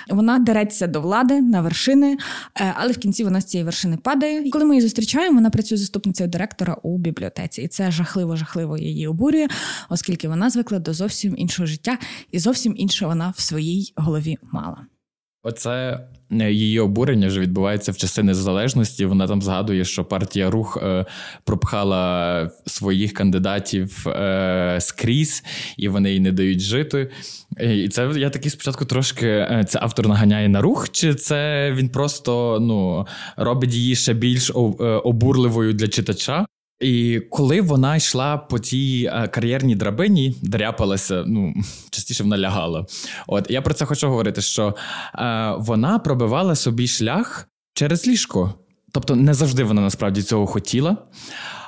вона 0.10 0.39
дереться 0.39 0.88
до 0.88 1.01
влади 1.01 1.41
на 1.41 1.62
вершини, 1.62 2.17
е, 2.60 2.74
але 2.77 2.91
в 2.91 2.98
кінці 2.98 3.24
вона 3.24 3.41
з 3.41 3.46
цієї 3.46 3.65
вершини 3.65 3.98
падає. 3.98 4.48
І 4.48 4.50
коли 4.50 4.65
ми 4.65 4.75
її 4.75 4.82
зустрічаємо, 4.82 5.36
вона 5.36 5.50
працює 5.50 5.77
заступницею 5.77 6.29
директора 6.29 6.77
у 6.84 6.98
бібліотеці, 6.98 7.62
і 7.62 7.67
це 7.67 7.91
жахливо, 7.91 8.36
жахливо 8.36 8.77
її 8.77 9.08
обурює, 9.08 9.48
оскільки 9.89 10.27
вона 10.27 10.50
звикла 10.50 10.79
до 10.79 10.94
зовсім 10.94 11.36
іншого 11.38 11.65
життя, 11.65 11.98
і 12.32 12.39
зовсім 12.39 12.74
інше 12.77 13.05
вона 13.05 13.34
в 13.38 13.41
своїй 13.41 13.94
голові 13.96 14.38
мала. 14.51 14.86
Оце 15.47 15.99
е, 16.31 16.51
її 16.51 16.79
обурення 16.79 17.27
вже 17.27 17.39
відбувається 17.39 17.91
в 17.91 17.97
часи 17.97 18.23
незалежності. 18.23 19.05
Вона 19.05 19.27
там 19.27 19.41
згадує, 19.41 19.85
що 19.85 20.05
партія 20.05 20.49
рух 20.49 20.77
е, 20.83 21.05
пропхала 21.43 22.49
своїх 22.65 23.13
кандидатів 23.13 24.07
е, 24.07 24.77
скрізь, 24.81 25.43
і 25.77 25.89
вони 25.89 26.11
їй 26.11 26.19
не 26.19 26.31
дають 26.31 26.59
жити. 26.59 27.11
І 27.59 27.89
це 27.89 28.11
я 28.15 28.29
такий 28.29 28.51
спочатку 28.51 28.85
трошки 28.85 29.47
це 29.67 29.79
автор 29.81 30.07
наганяє 30.07 30.49
на 30.49 30.61
рух, 30.61 30.89
чи 30.91 31.15
це 31.15 31.71
він 31.75 31.89
просто 31.89 32.59
ну 32.61 33.07
робить 33.37 33.73
її 33.73 33.95
ще 33.95 34.13
більш 34.13 34.51
обурливою 35.03 35.73
для 35.73 35.87
читача? 35.87 36.45
І 36.79 37.22
коли 37.32 37.62
вона 37.62 37.96
йшла 37.96 38.38
по 38.38 38.60
тій 38.60 39.10
е, 39.13 39.27
кар'єрній 39.27 39.75
драбині, 39.75 40.36
дряпалася, 40.41 41.24
ну 41.27 41.53
частіше 41.89 42.24
вона 42.24 42.38
лягала. 42.38 42.86
От 43.27 43.51
я 43.51 43.62
про 43.62 43.74
це 43.74 43.86
хочу 43.86 44.08
говорити: 44.08 44.41
що 44.41 44.75
е, 45.15 45.53
вона 45.58 46.00
пробивала 46.00 46.55
собі 46.55 46.88
шлях 46.88 47.48
через 47.74 48.08
ліжко. 48.08 48.53
Тобто 48.91 49.15
не 49.15 49.34
завжди 49.34 49.63
вона 49.63 49.82
насправді 49.82 50.24
цього 50.24 50.48
хотіла, 50.48 50.98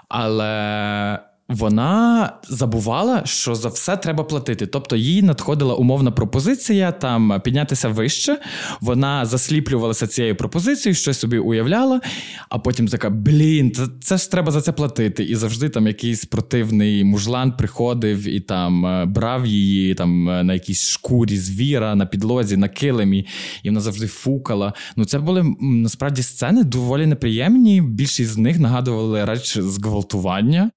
але 0.10 1.20
вона 1.50 2.32
забувала, 2.50 3.26
що 3.26 3.56
за 3.56 3.70
все 3.70 3.98
треба 3.98 4.24
платити. 4.24 4.66
Тобто 4.66 4.96
їй 4.96 5.22
надходила 5.22 5.76
умовна 5.76 6.12
пропозиція 6.12 6.92
там 6.92 7.42
піднятися 7.44 7.90
вище. 7.90 8.38
Вона 8.82 9.26
засліплювалася 9.26 10.08
цією 10.08 10.36
пропозицією, 10.36 10.96
щось 10.96 11.20
собі 11.20 11.38
уявляла, 11.38 12.02
а 12.50 12.60
потім 12.60 12.88
така: 12.88 13.10
блін, 13.10 13.72
це, 13.72 13.88
це 14.02 14.18
ж 14.18 14.32
треба 14.32 14.52
за 14.52 14.62
це 14.62 14.72
платити. 14.72 15.24
І 15.24 15.36
завжди 15.36 15.70
там 15.70 15.88
якийсь 15.88 16.26
противний 16.26 17.04
мужлан 17.04 17.52
приходив 17.52 18.28
і 18.28 18.40
там 18.40 18.86
е, 18.86 19.06
брав 19.06 19.46
її 19.46 19.96
там 19.96 20.30
е, 20.30 20.44
на 20.44 20.54
якійсь 20.54 20.90
шкурі 20.90 21.38
звіра, 21.38 21.96
на 21.96 22.06
підлозі, 22.06 22.58
на 22.58 22.70
килимі, 22.70 23.28
і 23.64 23.70
вона 23.70 23.80
завжди 23.80 24.08
фукала. 24.08 24.74
Ну, 24.96 25.06
це 25.06 25.20
були 25.20 25.56
насправді 25.62 26.24
сцени 26.24 26.64
доволі 26.64 27.06
неприємні. 27.06 27.82
Більшість 27.82 28.32
з 28.32 28.38
них 28.38 28.60
нагадували 28.60 29.26
реч 29.26 29.58
зґвалтування. 29.58 30.72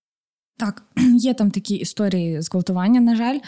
Так, 0.61 0.83
є 1.17 1.35
там 1.35 1.51
такі 1.51 1.75
історії 1.75 2.43
зґвалтування, 2.43 3.01
на 3.01 3.17
жаль. 3.17 3.39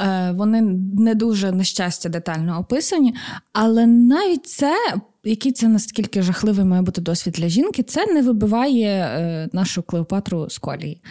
Е, 0.00 0.32
вони 0.32 0.62
не 0.98 1.14
дуже 1.14 1.52
на 1.52 1.64
щастя 1.64 2.08
детально 2.08 2.58
описані, 2.58 3.14
але 3.52 3.86
навіть 3.86 4.46
це, 4.46 4.76
який 5.24 5.52
це 5.52 5.68
наскільки 5.68 6.22
жахливий 6.22 6.64
має 6.64 6.82
бути 6.82 7.00
досвід 7.00 7.34
для 7.38 7.48
жінки, 7.48 7.82
це 7.82 8.06
не 8.06 8.22
вибиває 8.22 8.88
е, 8.88 9.48
нашу 9.52 9.82
Клеопатру 9.82 10.50
з 10.50 10.58
колії. 10.58 11.02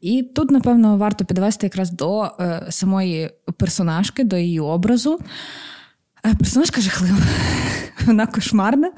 І 0.00 0.22
тут, 0.22 0.50
напевно, 0.50 0.96
варто 0.96 1.24
підвести 1.24 1.66
якраз 1.66 1.90
до 1.90 2.22
е, 2.22 2.66
самої 2.70 3.30
персонажки, 3.56 4.24
до 4.24 4.36
її 4.36 4.60
образу. 4.60 5.18
Персонажка 6.22 6.80
жахлива. 6.80 7.18
Вона 8.06 8.26
кошмарна, 8.26 8.90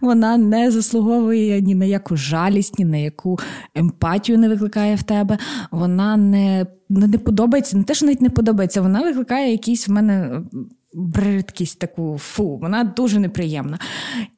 вона 0.00 0.36
не 0.36 0.70
заслуговує 0.70 1.60
ні 1.60 1.74
на 1.74 1.84
яку 1.84 2.16
жалість, 2.16 2.78
ні 2.78 2.84
на 2.84 2.96
яку 2.96 3.38
емпатію 3.74 4.38
не 4.38 4.48
викликає 4.48 4.96
в 4.96 5.02
тебе. 5.02 5.38
Вона 5.70 6.16
не 6.16 6.66
не 6.88 7.18
подобається, 7.18 7.76
не 7.76 7.84
те, 7.84 7.94
що 7.94 8.06
навіть 8.06 8.20
не 8.20 8.30
подобається, 8.30 8.80
вона 8.80 9.02
викликає 9.02 9.52
якийсь 9.52 9.88
в 9.88 9.92
мене. 9.92 10.42
Бридкість 10.94 11.78
таку 11.78 12.18
фу, 12.18 12.56
вона 12.56 12.84
дуже 12.84 13.18
неприємна. 13.18 13.78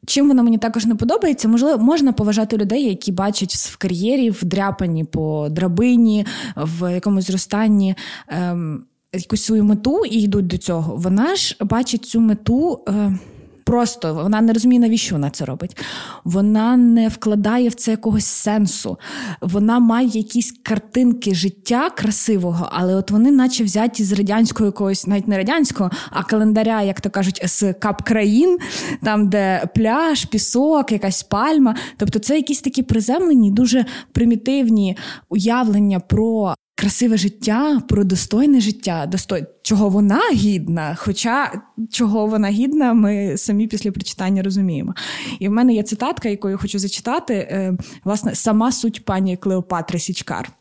Чим 0.06 0.28
вона 0.28 0.42
мені 0.42 0.58
також 0.58 0.86
не 0.86 0.94
подобається, 0.94 1.48
можливо, 1.48 1.84
можна 1.84 2.12
поважати 2.12 2.56
людей, 2.56 2.84
які 2.84 3.12
бачать 3.12 3.52
в 3.52 3.76
кар'єрі 3.76 4.30
вдряпані 4.30 5.04
по 5.04 5.48
драбині, 5.50 6.26
в 6.56 6.92
якомусь 6.94 7.26
зростанні 7.26 7.94
ем, 8.28 8.84
якусь 9.12 9.44
свою 9.44 9.64
мету 9.64 10.04
і 10.04 10.22
йдуть 10.22 10.46
до 10.46 10.58
цього. 10.58 10.96
Вона 10.96 11.36
ж 11.36 11.56
бачить 11.60 12.04
цю 12.04 12.20
мету. 12.20 12.84
Е, 12.88 13.18
Просто 13.64 14.14
вона 14.14 14.40
не 14.40 14.52
розуміє, 14.52 14.80
навіщо 14.80 15.14
вона 15.14 15.30
це 15.30 15.44
робить. 15.44 15.76
Вона 16.24 16.76
не 16.76 17.08
вкладає 17.08 17.68
в 17.68 17.74
це 17.74 17.90
якогось 17.90 18.24
сенсу. 18.24 18.98
Вона 19.40 19.78
має 19.78 20.08
якісь 20.08 20.52
картинки 20.62 21.34
життя 21.34 21.90
красивого, 21.90 22.68
але 22.72 22.94
от 22.94 23.10
вони, 23.10 23.30
наче 23.30 23.64
взяті 23.64 24.04
з 24.04 24.12
радянського 24.12 24.66
якогось, 24.66 25.06
навіть 25.06 25.28
не 25.28 25.36
радянського, 25.36 25.90
а 26.10 26.22
календаря, 26.22 26.82
як 26.82 27.00
то 27.00 27.10
кажуть, 27.10 27.42
з 27.44 27.72
кап 27.72 28.02
країн, 28.02 28.58
там, 29.04 29.28
де 29.28 29.68
пляж, 29.74 30.24
пісок, 30.24 30.92
якась 30.92 31.22
пальма. 31.22 31.76
Тобто, 31.96 32.18
це 32.18 32.36
якісь 32.36 32.60
такі 32.60 32.82
приземлені, 32.82 33.50
дуже 33.50 33.84
примітивні 34.12 34.96
уявлення 35.28 36.00
про 36.00 36.54
красиве 36.80 37.16
життя, 37.16 37.82
про 37.88 38.04
достойне 38.04 38.60
життя, 38.60 39.06
достой... 39.06 39.44
чого 39.62 39.88
вона 39.88 40.20
гідна. 40.32 40.94
Хоча 40.98 41.62
чого 41.90 42.26
вона 42.26 42.48
гідна, 42.48 42.94
ми 42.94 43.36
самі 43.36 43.66
після 43.66 43.92
прочитання 43.92 44.42
розуміємо. 44.42 44.94
І 45.38 45.48
в 45.48 45.52
мене 45.52 45.74
є 45.74 45.82
цитатка, 45.82 46.28
яку 46.28 46.50
я 46.50 46.56
хочу 46.56 46.78
зачитати, 46.78 47.34
е, 47.34 47.76
власне, 48.04 48.34
сама 48.34 48.72
суть 48.72 49.04
пані 49.04 49.36
Клеопатри 49.36 49.98
Січкар. 49.98 50.52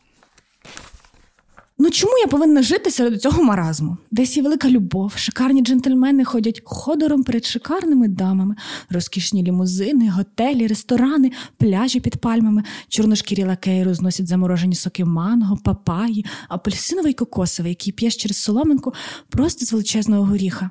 Ну 1.82 1.90
чому 1.90 2.14
я 2.18 2.28
повинна 2.28 2.62
жити 2.62 2.92
серед 2.92 3.22
цього 3.22 3.44
маразму? 3.44 3.98
Десь 4.12 4.38
є 4.38 4.44
велика 4.44 4.70
любов, 4.70 5.14
шикарні 5.16 5.62
джентльмени 5.62 6.26
ходять 6.26 6.62
ходором 6.66 7.24
перед 7.24 7.46
шикарними 7.46 8.08
дамами, 8.08 8.56
розкішні 8.90 9.44
лімузини, 9.44 10.10
готелі, 10.10 10.68
ресторани, 10.68 11.32
пляжі 11.58 12.00
під 12.00 12.18
пальмами, 12.18 12.64
чорношкірі 12.88 13.44
лакеї 13.44 13.84
розносять 13.84 14.28
заморожені 14.28 14.76
соки 14.76 15.06
манго, 15.06 15.58
папаї, 15.64 16.26
апельсиновий 16.50 17.14
кокосовий, 17.14 17.72
який 17.72 17.94
п'єш 17.94 18.16
через 18.16 18.38
соломинку 18.38 18.94
просто 19.30 19.66
з 19.66 19.72
величезного 19.72 20.26
горіха. 20.26 20.70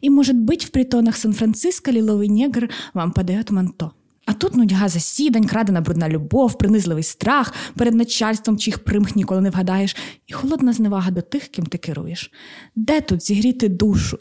І, 0.00 0.10
може 0.10 0.32
бути, 0.32 0.66
в 0.66 0.68
притонах 0.68 1.16
Сан-Франциско 1.16 1.90
ліловий 1.90 2.28
негр 2.28 2.70
вам 2.94 3.12
падає 3.12 3.44
манто. 3.50 3.90
А 4.26 4.32
тут 4.32 4.54
нудьга 4.54 4.88
засідань, 4.88 5.44
крадена 5.44 5.80
брудна 5.80 6.08
любов, 6.08 6.58
принизливий 6.58 7.02
страх 7.02 7.54
перед 7.76 7.94
начальством, 7.94 8.58
чих 8.58 8.78
примх 8.78 9.16
ніколи 9.16 9.40
не 9.40 9.50
вгадаєш, 9.50 9.96
і 10.26 10.32
холодна 10.32 10.72
зневага 10.72 11.10
до 11.10 11.20
тих, 11.20 11.48
ким 11.48 11.66
ти 11.66 11.78
керуєш. 11.78 12.30
Де 12.76 13.00
тут 13.00 13.22
зігріти 13.22 13.68
душу? 13.68 14.18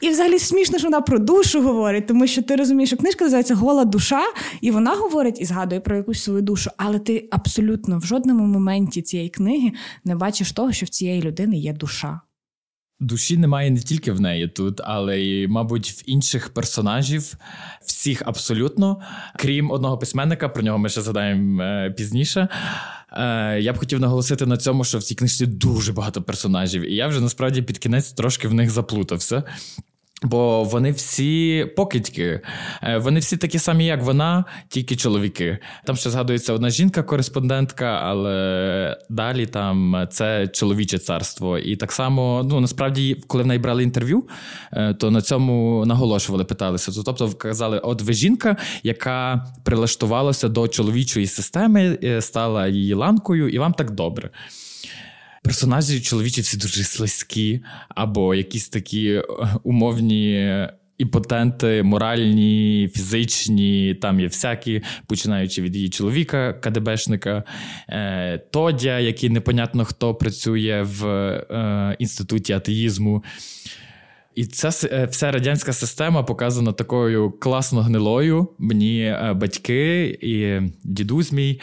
І 0.00 0.08
взагалі 0.08 0.38
смішно, 0.38 0.78
що 0.78 0.86
вона 0.86 1.00
про 1.00 1.18
душу 1.18 1.62
говорить, 1.62 2.06
тому 2.06 2.26
що 2.26 2.42
ти 2.42 2.56
розумієш, 2.56 2.88
що 2.88 2.96
книжка 2.96 3.24
називається 3.24 3.54
Гола 3.54 3.84
душа, 3.84 4.22
і 4.60 4.70
вона 4.70 4.94
говорить 4.94 5.40
і 5.40 5.44
згадує 5.44 5.80
про 5.80 5.96
якусь 5.96 6.22
свою 6.22 6.42
душу, 6.42 6.70
але 6.76 6.98
ти 6.98 7.28
абсолютно 7.30 7.98
в 7.98 8.04
жодному 8.04 8.46
моменті 8.46 9.02
цієї 9.02 9.28
книги 9.28 9.72
не 10.04 10.16
бачиш 10.16 10.52
того, 10.52 10.72
що 10.72 10.86
в 10.86 10.88
цієї 10.88 11.22
людини 11.22 11.58
є 11.58 11.72
душа. 11.72 12.20
Душі 13.02 13.36
немає 13.36 13.70
не 13.70 13.80
тільки 13.80 14.12
в 14.12 14.20
неї 14.20 14.48
тут, 14.48 14.80
але 14.84 15.20
й, 15.20 15.46
мабуть, 15.46 15.90
в 15.90 16.02
інших 16.06 16.48
персонажів, 16.48 17.34
всіх 17.86 18.22
абсолютно, 18.26 19.00
крім 19.36 19.70
одного 19.70 19.98
письменника, 19.98 20.48
про 20.48 20.62
нього 20.62 20.78
ми 20.78 20.88
ще 20.88 21.02
згадаємо 21.02 21.62
е, 21.62 21.90
пізніше. 21.90 22.48
Е, 23.12 23.60
я 23.60 23.72
б 23.72 23.78
хотів 23.78 24.00
наголосити 24.00 24.46
на 24.46 24.56
цьому, 24.56 24.84
що 24.84 24.98
в 24.98 25.02
цій 25.02 25.14
книжці 25.14 25.46
дуже 25.46 25.92
багато 25.92 26.22
персонажів, 26.22 26.90
і 26.90 26.94
я 26.94 27.08
вже 27.08 27.20
насправді 27.20 27.62
під 27.62 27.78
кінець 27.78 28.12
трошки 28.12 28.48
в 28.48 28.54
них 28.54 28.70
заплутався. 28.70 29.42
Бо 30.22 30.64
вони 30.64 30.90
всі 30.90 31.66
покидьки, 31.76 32.40
е, 32.82 32.98
вони 32.98 33.20
всі 33.20 33.36
такі 33.36 33.58
самі, 33.58 33.86
як 33.86 34.02
вона, 34.02 34.44
тільки 34.68 34.96
чоловіки. 34.96 35.58
Там 35.84 35.96
ще 35.96 36.10
згадується 36.10 36.52
одна 36.52 36.70
жінка-кореспондентка, 36.70 37.84
але 37.84 38.96
далі 39.10 39.46
там 39.46 40.06
це 40.10 40.48
чоловіче 40.48 40.98
царство. 40.98 41.58
І 41.58 41.76
так 41.76 41.92
само, 41.92 42.46
ну 42.50 42.60
насправді, 42.60 43.22
коли 43.26 43.44
в 43.44 43.46
неї 43.46 43.58
брали 43.58 43.82
інтерв'ю, 43.82 44.24
е, 44.72 44.94
то 44.94 45.10
на 45.10 45.22
цьому 45.22 45.84
наголошували, 45.86 46.44
питалися. 46.44 47.02
Тобто, 47.04 47.30
казали: 47.30 47.78
от 47.78 48.02
ви 48.02 48.12
жінка, 48.12 48.56
яка 48.82 49.46
прилаштувалася 49.62 50.48
до 50.48 50.68
чоловічої 50.68 51.26
системи, 51.26 51.98
е, 52.04 52.20
стала 52.20 52.66
її 52.66 52.94
ланкою, 52.94 53.48
і 53.48 53.58
вам 53.58 53.72
так 53.72 53.90
добре 53.90 54.30
персонажі 55.42 56.00
чоловічі 56.00 56.40
всі 56.40 56.56
дуже 56.56 56.84
слизькі, 56.84 57.64
або 57.88 58.34
якісь 58.34 58.68
такі 58.68 59.12
е, 59.12 59.22
умовні. 59.62 60.68
Імпотенти, 60.98 61.82
моральні, 61.82 62.90
фізичні, 62.94 63.94
там 63.94 64.20
є 64.20 64.26
всякі, 64.26 64.82
починаючи 65.06 65.62
від 65.62 65.76
її 65.76 65.88
чоловіка, 65.88 66.52
КДБшника, 66.52 67.44
е, 67.88 68.38
Тодя, 68.38 68.98
який 68.98 69.30
непонятно 69.30 69.84
хто 69.84 70.14
працює 70.14 70.82
в 70.82 71.06
е, 71.06 71.96
інституті 71.98 72.52
атеїзму. 72.52 73.24
І 74.34 74.46
ця 74.46 74.68
вся 75.06 75.32
радянська 75.32 75.72
система 75.72 76.22
показана 76.22 76.72
такою 76.72 77.30
класно 77.30 77.82
гнилою. 77.82 78.48
Мені 78.58 79.16
батьки 79.34 80.04
і 80.22 80.60
дідусь 80.84 81.32
мій, 81.32 81.60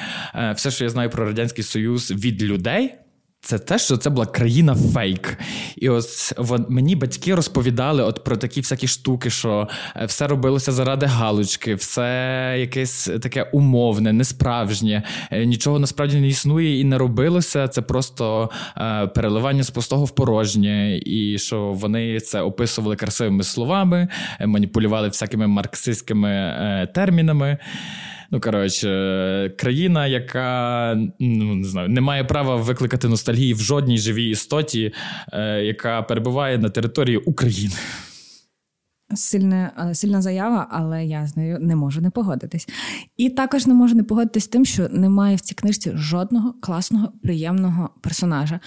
все, 0.55 0.71
що 0.71 0.83
я 0.83 0.89
знаю 0.89 1.09
про 1.09 1.25
Радянський 1.25 1.63
Союз 1.63 2.11
від 2.11 2.43
людей 2.43 2.95
це 3.41 3.59
те, 3.59 3.79
що 3.79 3.97
це 3.97 4.09
була 4.09 4.25
країна 4.25 4.75
фейк. 4.75 5.37
І 5.75 5.89
ось 5.89 6.33
от, 6.37 6.69
мені 6.69 6.95
батьки 6.95 7.35
розповідали 7.35 8.03
от 8.03 8.23
про 8.23 8.37
такі 8.37 8.61
всякі 8.61 8.87
штуки, 8.87 9.29
що 9.29 9.67
е, 9.95 10.05
все 10.05 10.27
робилося 10.27 10.71
заради 10.71 11.05
галочки, 11.05 11.75
все 11.75 12.55
якесь 12.59 13.09
таке 13.21 13.43
умовне, 13.43 14.13
несправжнє, 14.13 15.03
е, 15.31 15.45
нічого 15.45 15.79
насправді 15.79 16.19
не 16.19 16.27
існує 16.27 16.79
і 16.79 16.83
не 16.83 16.97
робилося. 16.97 17.67
Це 17.67 17.81
просто 17.81 18.49
е, 18.77 19.07
переливання 19.07 19.63
з 19.63 19.69
пустого 19.69 20.05
в 20.05 20.11
порожнє, 20.11 20.97
і 21.05 21.37
що 21.39 21.59
вони 21.61 22.19
це 22.19 22.41
описували 22.41 22.95
красивими 22.95 23.43
словами, 23.43 24.07
е, 24.39 24.47
маніпулювали 24.47 25.07
всякими 25.07 25.47
марксистськими 25.47 26.29
е, 26.29 26.87
термінами. 26.93 27.57
Ну, 28.31 28.39
коротше, 28.39 29.53
країна, 29.57 30.07
яка 30.07 30.95
ну 31.19 31.55
не 31.55 31.67
знаю, 31.67 31.89
не 31.89 32.01
має 32.01 32.23
права 32.23 32.55
викликати 32.55 33.07
ностальгії 33.07 33.53
в 33.53 33.59
жодній 33.59 33.97
живій 33.97 34.29
істоті, 34.29 34.93
е, 35.33 35.63
яка 35.63 36.01
перебуває 36.01 36.57
на 36.57 36.69
території 36.69 37.17
України. 37.17 37.75
Сильна, 39.15 39.89
е, 39.89 39.95
сильна 39.95 40.21
заява, 40.21 40.67
але 40.71 41.05
я 41.05 41.27
з 41.27 41.37
нею 41.37 41.59
не 41.59 41.75
можу 41.75 42.01
не 42.01 42.09
погодитись. 42.09 42.67
І 43.17 43.29
також 43.29 43.67
не 43.67 43.73
можу 43.73 43.95
не 43.95 44.03
погодитись 44.03 44.43
з 44.43 44.47
тим, 44.47 44.65
що 44.65 44.89
немає 44.89 45.35
в 45.35 45.41
цій 45.41 45.55
книжці 45.55 45.91
жодного 45.95 46.53
класного, 46.61 47.11
приємного 47.23 47.89
персонажа. 48.01 48.59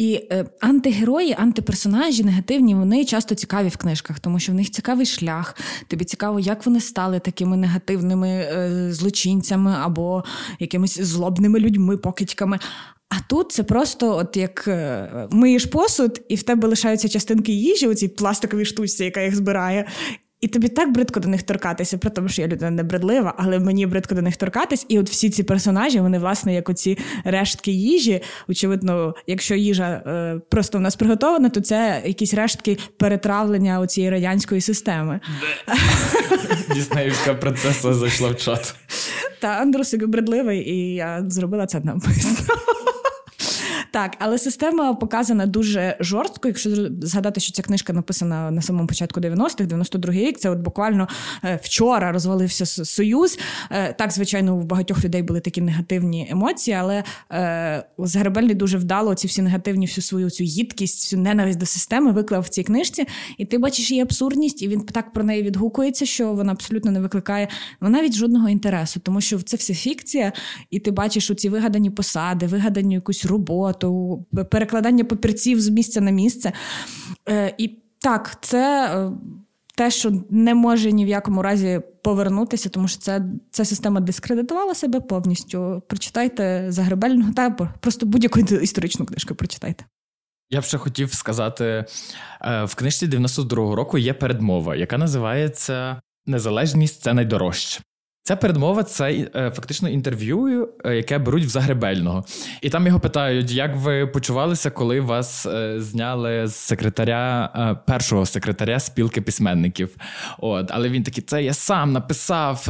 І 0.00 0.26
е, 0.32 0.44
антигерої, 0.60 1.36
антиперсонажі 1.38 2.24
негативні, 2.24 2.74
вони 2.74 3.04
часто 3.04 3.34
цікаві 3.34 3.68
в 3.68 3.76
книжках, 3.76 4.20
тому 4.20 4.38
що 4.38 4.52
в 4.52 4.54
них 4.54 4.70
цікавий 4.70 5.06
шлях. 5.06 5.56
Тобі 5.88 6.04
цікаво, 6.04 6.40
як 6.40 6.66
вони 6.66 6.80
стали 6.80 7.20
такими 7.20 7.56
негативними 7.56 8.28
е, 8.28 8.88
злочинцями 8.92 9.74
або 9.80 10.24
якимись 10.58 11.00
злобними 11.00 11.58
людьми, 11.58 11.96
покидьками. 11.96 12.58
А 13.08 13.14
тут 13.28 13.52
це 13.52 13.62
просто, 13.62 14.16
от 14.16 14.36
як 14.36 14.68
е, 14.68 15.28
миєш 15.30 15.64
посуд, 15.64 16.20
і 16.28 16.34
в 16.34 16.42
тебе 16.42 16.68
лишаються 16.68 17.08
частинки 17.08 17.52
їжі, 17.52 17.88
у 17.88 17.94
цій 17.94 18.08
пластиковій 18.08 18.64
штучці, 18.64 19.04
яка 19.04 19.20
їх 19.20 19.36
збирає. 19.36 19.86
І 20.40 20.48
тобі 20.48 20.68
так 20.68 20.92
бридко 20.92 21.20
до 21.20 21.28
них 21.28 21.42
торкатися, 21.42 21.98
при 21.98 22.10
тому, 22.10 22.28
що 22.28 22.42
я 22.42 22.48
людина 22.48 22.70
не 22.70 22.82
бредлива, 22.82 23.34
але 23.38 23.58
мені 23.58 23.86
бридко 23.86 24.14
до 24.14 24.22
них 24.22 24.36
торкатись. 24.36 24.86
І 24.88 24.98
от 24.98 25.10
всі 25.10 25.30
ці 25.30 25.42
персонажі, 25.42 26.00
вони, 26.00 26.18
власне, 26.18 26.54
як 26.54 26.68
оці 26.68 26.98
рештки 27.24 27.70
їжі. 27.70 28.22
Очевидно, 28.48 29.14
якщо 29.26 29.54
їжа 29.54 30.02
е, 30.06 30.40
просто 30.48 30.78
в 30.78 30.80
нас 30.80 30.96
приготована, 30.96 31.48
то 31.48 31.60
це 31.60 32.02
якісь 32.04 32.34
рештки 32.34 32.78
перетравлення 32.96 33.86
цієї 33.86 34.10
радянської 34.10 34.60
системи. 34.60 35.20
Діснеївська 36.74 37.34
принцеса 37.34 37.94
зайшла 37.94 38.28
в 38.28 38.36
чат. 38.36 38.74
Та 39.40 39.48
Андрусик 39.48 40.06
бредливий, 40.06 40.70
і 40.70 40.94
я 40.94 41.24
зробила 41.28 41.66
це 41.66 41.80
навмисно. 41.80 42.54
Так, 43.92 44.16
але 44.18 44.38
система 44.38 44.94
показана 44.94 45.46
дуже 45.46 45.96
жорстко. 46.00 46.48
Якщо 46.48 46.70
згадати, 47.02 47.40
що 47.40 47.52
ця 47.52 47.62
книжка 47.62 47.92
написана 47.92 48.50
на 48.50 48.62
самому 48.62 48.86
початку 48.86 49.20
90-х, 49.20 49.64
92-й 49.64 50.26
рік, 50.26 50.38
це 50.38 50.50
от 50.50 50.58
буквально 50.58 51.08
е, 51.44 51.60
вчора 51.62 52.12
розвалився 52.12 52.66
союз. 52.66 53.38
Е, 53.70 53.92
так, 53.92 54.12
звичайно, 54.12 54.56
у 54.56 54.62
багатьох 54.62 55.04
людей 55.04 55.22
були 55.22 55.40
такі 55.40 55.60
негативні 55.60 56.28
емоції, 56.30 56.76
але 56.76 57.04
е, 57.32 57.84
Загребельний 57.98 58.54
дуже 58.54 58.78
вдало 58.78 59.14
ці 59.14 59.26
всі 59.26 59.42
негативні, 59.42 59.86
всю 59.86 60.04
свою 60.04 60.30
цю 60.30 60.44
їдкість, 60.44 61.04
всю 61.04 61.22
ненависть 61.22 61.58
до 61.58 61.66
системи 61.66 62.12
виклав 62.12 62.42
в 62.42 62.48
цій 62.48 62.62
книжці. 62.62 63.06
І 63.38 63.44
ти 63.44 63.58
бачиш 63.58 63.90
її 63.90 64.02
абсурдність, 64.02 64.62
і 64.62 64.68
він 64.68 64.80
так 64.80 65.12
про 65.12 65.24
неї 65.24 65.42
відгукується, 65.42 66.06
що 66.06 66.32
вона 66.32 66.52
абсолютно 66.52 66.90
не 66.90 67.00
викликає 67.00 67.48
навіть 67.80 68.14
жодного 68.14 68.48
інтересу, 68.48 69.00
тому 69.00 69.20
що 69.20 69.38
це 69.38 69.56
все 69.56 69.74
фікція, 69.74 70.32
і 70.70 70.78
ти 70.78 70.90
бачиш 70.90 71.30
у 71.30 71.34
ці 71.34 71.48
вигадані 71.48 71.90
посади, 71.90 72.46
вигадані 72.46 72.94
якусь 72.94 73.24
роботу 73.24 73.79
роботу, 73.82 74.26
перекладання 74.50 75.04
папірців 75.04 75.60
з 75.60 75.68
місця 75.68 76.00
на 76.00 76.10
місце. 76.10 76.52
Е, 77.28 77.54
і 77.58 77.68
так, 77.98 78.38
це 78.40 78.86
е, 78.86 79.12
те, 79.74 79.90
що 79.90 80.12
не 80.30 80.54
може 80.54 80.92
ні 80.92 81.04
в 81.04 81.08
якому 81.08 81.42
разі 81.42 81.80
повернутися, 82.02 82.68
тому 82.68 82.88
що 82.88 83.00
це, 83.00 83.22
ця 83.50 83.64
система 83.64 84.00
дискредитувала 84.00 84.74
себе 84.74 85.00
повністю. 85.00 85.82
Прочитайте 85.88 86.66
Загребельного 86.68 87.32
та 87.32 87.50
просто 87.50 88.06
будь-яку 88.06 88.40
історичну 88.40 89.06
книжку 89.06 89.34
прочитайте. 89.34 89.84
Я 90.52 90.60
б 90.60 90.64
ще 90.64 90.78
хотів 90.78 91.14
сказати: 91.14 91.84
е, 92.42 92.64
в 92.64 92.74
книжці 92.74 93.06
92-го 93.06 93.76
року 93.76 93.98
є 93.98 94.14
передмова, 94.14 94.76
яка 94.76 94.98
називається 94.98 96.00
Незалежність 96.26 97.02
це 97.02 97.14
найдорожче. 97.14 97.80
Ця 98.22 98.36
передмова 98.36 98.82
це 98.82 99.12
е, 99.12 99.50
фактично 99.54 99.88
інтерв'ю, 99.88 100.68
е, 100.84 100.96
яке 100.96 101.18
беруть 101.18 101.44
в 101.44 101.48
Загребельного. 101.48 102.24
І 102.62 102.70
там 102.70 102.86
його 102.86 103.00
питають, 103.00 103.50
як 103.50 103.76
ви 103.76 104.06
почувалися, 104.06 104.70
коли 104.70 105.00
вас 105.00 105.46
е, 105.46 105.80
зняли 105.80 106.46
з 106.46 106.54
секретаря 106.54 107.80
першого 107.86 108.26
секретаря 108.26 108.80
спілки 108.80 109.20
письменників. 109.20 109.96
От, 110.38 110.70
Але 110.70 110.88
він 110.88 111.02
такий, 111.02 111.24
це 111.24 111.42
я 111.42 111.54
сам 111.54 111.92
написав, 111.92 112.64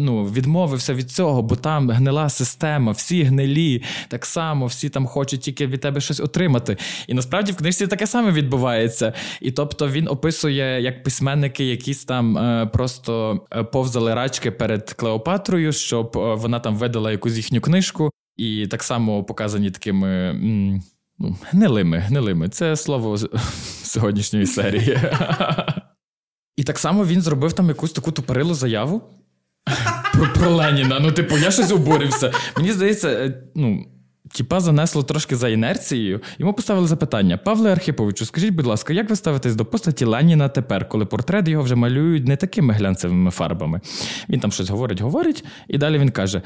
ну, 0.00 0.24
відмовився 0.24 0.94
від 0.94 1.10
цього, 1.10 1.42
бо 1.42 1.56
там 1.56 1.90
гнила 1.90 2.28
система, 2.28 2.92
всі 2.92 3.22
гнилі, 3.22 3.82
так 4.08 4.26
само, 4.26 4.66
всі 4.66 4.88
там 4.88 5.06
хочуть 5.06 5.40
тільки 5.40 5.66
від 5.66 5.80
тебе 5.80 6.00
щось 6.00 6.20
отримати. 6.20 6.76
І 7.06 7.14
насправді 7.14 7.52
в 7.52 7.56
книжці 7.56 7.86
таке 7.86 8.06
саме 8.06 8.30
відбувається. 8.30 9.12
І 9.40 9.50
тобто 9.50 9.88
він 9.88 10.08
описує 10.08 10.82
як 10.82 11.02
письменники, 11.02 11.64
якісь 11.64 12.04
там 12.04 12.38
просто 12.72 13.40
повзали 13.72 14.14
рачки 14.14 14.50
перед. 14.50 14.85
Клеопатрою, 14.92 15.72
щоб 15.72 16.16
е, 16.16 16.34
вона 16.34 16.60
там 16.60 16.76
ведала 16.76 17.10
якусь 17.12 17.36
їхню 17.36 17.60
книжку, 17.60 18.10
і 18.36 18.66
так 18.66 18.82
само 18.82 19.24
показані 19.24 19.70
такими 19.70 20.32
ну, 21.18 21.36
гнилими, 21.50 21.98
гнилими. 21.98 22.48
Це 22.48 22.76
слово 22.76 23.18
сьогоднішньої 23.82 24.46
серії. 24.46 24.98
І 26.56 26.64
так 26.64 26.78
само 26.78 27.04
він 27.04 27.20
зробив 27.20 27.52
там 27.52 27.68
якусь 27.68 27.92
таку 27.92 28.12
тупорилу 28.12 28.54
заяву 28.54 29.02
про 30.12 30.32
про 30.32 30.50
Леніна. 30.50 31.00
Ну, 31.00 31.12
типу, 31.12 31.38
я 31.38 31.50
щось 31.50 31.72
обурився. 31.72 32.32
Мені 32.56 32.72
здається, 32.72 33.08
е, 33.08 33.42
ну. 33.54 33.84
Тіпа 34.32 34.60
занесло 34.60 35.02
трошки 35.02 35.36
за 35.36 35.48
інерцією. 35.48 36.20
Йому 36.38 36.52
поставили 36.52 36.86
запитання: 36.86 37.36
Павле 37.36 37.72
Архіповичу, 37.72 38.24
скажіть, 38.24 38.54
будь 38.54 38.66
ласка, 38.66 38.92
як 38.92 39.10
ви 39.10 39.16
ставитесь 39.16 39.54
до 39.54 39.64
постаті 39.64 40.04
Леніна 40.04 40.48
тепер, 40.48 40.88
коли 40.88 41.04
портрет 41.04 41.48
його 41.48 41.62
вже 41.62 41.74
малюють 41.74 42.28
не 42.28 42.36
такими 42.36 42.74
глянцевими 42.74 43.30
фарбами? 43.30 43.80
Він 44.28 44.40
там 44.40 44.52
щось 44.52 44.70
говорить, 44.70 45.00
говорить, 45.00 45.44
і 45.68 45.78
далі 45.78 45.98
він 45.98 46.10
каже: 46.10 46.42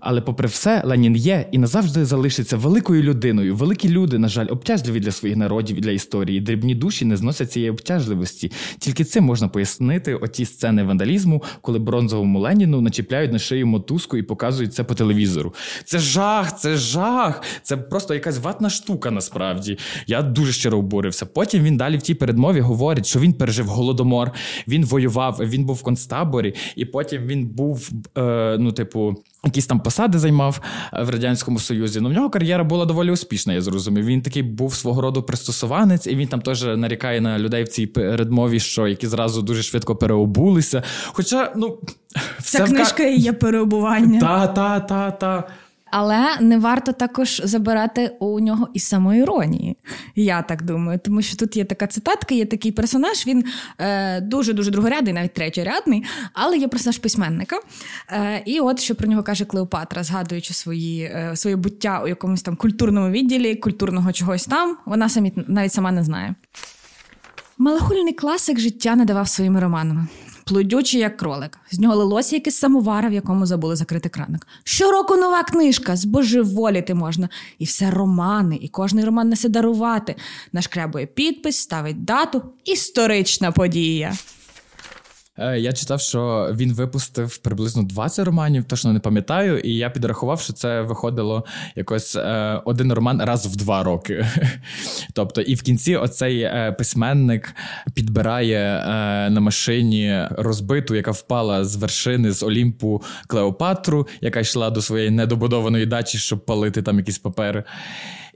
Але, 0.00 0.20
попри 0.20 0.48
все, 0.48 0.82
Ленін 0.84 1.16
є 1.16 1.48
і 1.52 1.58
назавжди 1.58 2.04
залишиться 2.04 2.56
великою 2.56 3.02
людиною. 3.02 3.56
Великі 3.56 3.88
люди, 3.88 4.18
на 4.18 4.28
жаль, 4.28 4.46
обтяжливі 4.50 5.00
для 5.00 5.12
своїх 5.12 5.36
народів 5.36 5.78
і 5.78 5.80
для 5.80 5.90
історії. 5.90 6.40
Дрібні 6.40 6.74
душі 6.74 7.04
не 7.04 7.16
зносять 7.16 7.52
цієї 7.52 7.70
обтяжливості. 7.70 8.52
Тільки 8.78 9.04
цим 9.04 9.24
можна 9.24 9.48
пояснити 9.48 10.14
оті 10.14 10.44
сцени 10.44 10.82
вандалізму, 10.82 11.42
коли 11.60 11.78
бронзовому 11.78 12.40
Леніну 12.40 12.80
начіпляють 12.80 13.32
на 13.32 13.38
шию 13.38 13.66
мотузку 13.66 14.16
і 14.16 14.22
показують 14.22 14.74
це 14.74 14.84
по 14.84 14.94
телевізору. 14.94 15.54
Це 15.84 15.98
жах, 15.98 16.58
це 16.58 16.76
жах 16.76 17.15
руках. 17.16 17.42
Це 17.62 17.76
просто 17.76 18.14
якась 18.14 18.38
ватна 18.38 18.70
штука. 18.70 19.10
Насправді 19.10 19.78
я 20.06 20.22
дуже 20.22 20.52
щиро 20.52 20.78
обурився. 20.78 21.26
Потім 21.26 21.62
він 21.62 21.76
далі 21.76 21.96
в 21.96 22.02
тій 22.02 22.14
передмові 22.14 22.60
говорить, 22.60 23.06
що 23.06 23.20
він 23.20 23.32
пережив 23.32 23.66
голодомор, 23.66 24.30
він 24.68 24.84
воював, 24.84 25.38
він 25.40 25.64
був 25.64 25.76
в 25.76 25.82
концтаборі, 25.82 26.54
і 26.76 26.84
потім 26.84 27.22
він 27.22 27.46
був, 27.46 27.90
е, 28.18 28.56
ну, 28.58 28.72
типу. 28.72 29.14
Якісь 29.44 29.66
там 29.66 29.80
посади 29.80 30.18
займав 30.18 30.60
е, 30.92 31.02
в 31.02 31.10
радянському 31.10 31.58
союзі. 31.58 32.00
Ну 32.00 32.08
в 32.08 32.12
нього 32.12 32.30
кар'єра 32.30 32.64
була 32.64 32.84
доволі 32.84 33.10
успішна. 33.10 33.52
Я 33.52 33.60
зрозумів. 33.60 34.04
Він 34.04 34.22
такий 34.22 34.42
був 34.42 34.74
свого 34.74 35.00
роду 35.00 35.22
пристосуванець, 35.22 36.06
і 36.06 36.16
він 36.16 36.28
там 36.28 36.40
теж 36.40 36.64
нарікає 36.64 37.20
на 37.20 37.38
людей 37.38 37.64
в 37.64 37.68
цій 37.68 37.86
передмові, 37.86 38.60
що 38.60 38.88
які 38.88 39.06
зразу 39.06 39.42
дуже 39.42 39.62
швидко 39.62 39.96
переобулися. 39.96 40.82
Хоча, 41.06 41.52
ну 41.56 41.78
ця 42.42 42.64
книжка 42.64 43.02
в... 43.02 43.14
є 43.14 43.32
переобування. 43.32 44.20
Та, 44.20 44.46
та, 44.46 44.80
та, 44.80 45.10
та. 45.10 45.44
Але 45.90 46.36
не 46.40 46.58
варто 46.58 46.92
також 46.92 47.42
забирати 47.44 48.16
у 48.18 48.40
нього 48.40 48.68
і 48.74 48.80
самоіронії. 48.80 49.76
Я 50.16 50.42
так 50.42 50.62
думаю, 50.62 51.00
тому 51.04 51.22
що 51.22 51.36
тут 51.36 51.56
є 51.56 51.64
така 51.64 51.86
цитатка, 51.86 52.34
є 52.34 52.46
такий 52.46 52.72
персонаж. 52.72 53.26
Він 53.26 53.44
е, 53.78 54.20
дуже 54.20 54.52
дуже 54.52 54.70
другорядний, 54.70 55.12
навіть 55.12 55.34
третьорядний, 55.34 56.04
але 56.32 56.58
є 56.58 56.68
персонаж 56.68 56.98
письменника. 56.98 57.60
Е, 58.10 58.42
І 58.46 58.60
от 58.60 58.80
що 58.80 58.94
про 58.94 59.08
нього 59.08 59.22
каже 59.22 59.44
Клеопатра, 59.44 60.02
згадуючи 60.02 60.54
свої, 60.54 61.02
е, 61.02 61.32
своє 61.36 61.56
буття 61.56 62.02
у 62.04 62.08
якомусь 62.08 62.42
там 62.42 62.56
культурному 62.56 63.10
відділі, 63.10 63.54
культурного 63.54 64.12
чогось 64.12 64.46
там. 64.46 64.76
Вона 64.86 65.08
самі 65.08 65.32
навіть 65.46 65.72
сама 65.72 65.92
не 65.92 66.04
знає. 66.04 66.34
Малахульний 67.58 68.12
класик 68.12 68.58
життя 68.58 68.96
надавав 68.96 69.28
своїми 69.28 69.60
романами 69.60 70.06
плодючий, 70.46 71.00
як 71.00 71.16
кролик. 71.16 71.58
З 71.70 71.78
нього 71.78 71.96
лилося 71.96 72.36
якесь 72.36 72.56
самовара, 72.56 73.08
в 73.08 73.12
якому 73.12 73.46
забули 73.46 73.76
закрити 73.76 74.08
краник. 74.08 74.46
Щороку 74.64 75.16
нова 75.16 75.42
книжка, 75.42 75.96
збожеволіти 75.96 76.94
можна. 76.94 77.28
І 77.58 77.64
все 77.64 77.90
романи, 77.90 78.58
і 78.62 78.68
кожний 78.68 79.04
роман 79.04 79.28
несе 79.28 79.48
дарувати. 79.48 80.14
Нашкрябує 80.52 81.06
підпис, 81.06 81.56
ставить 81.56 82.04
дату. 82.04 82.42
Історична 82.64 83.52
подія. 83.52 84.14
Е, 85.38 85.58
я 85.58 85.72
читав, 85.72 86.00
що 86.00 86.50
він 86.56 86.72
випустив 86.72 87.38
приблизно 87.38 87.82
20 87.82 88.26
романів, 88.26 88.64
точно 88.64 88.92
не 88.92 88.98
пам'ятаю, 88.98 89.58
і 89.58 89.74
я 89.74 89.90
підрахував, 89.90 90.40
що 90.40 90.52
це 90.52 90.80
виходило 90.80 91.44
якось 91.76 92.16
е, 92.16 92.60
один 92.64 92.92
роман 92.92 93.22
раз 93.22 93.46
в 93.46 93.56
два 93.56 93.82
роки. 93.82 94.26
Тобто, 95.12 95.40
і 95.40 95.54
в 95.54 95.62
кінці 95.62 95.96
оцей 95.96 96.40
е, 96.40 96.74
письменник 96.78 97.54
підбирає 97.94 98.82
на 99.30 99.40
машині 99.40 100.28
розбиту, 100.30 100.94
яка 100.94 101.10
впала 101.10 101.64
з 101.64 101.76
вершини 101.76 102.32
з 102.32 102.42
Олімпу 102.42 103.02
Клеопатру, 103.26 104.08
яка 104.20 104.40
йшла 104.40 104.70
до 104.70 104.82
своєї 104.82 105.10
недобудованої 105.10 105.86
дачі, 105.86 106.18
щоб 106.18 106.44
палити 106.44 106.82
там 106.82 106.98
якісь 106.98 107.18
папери 107.18 107.64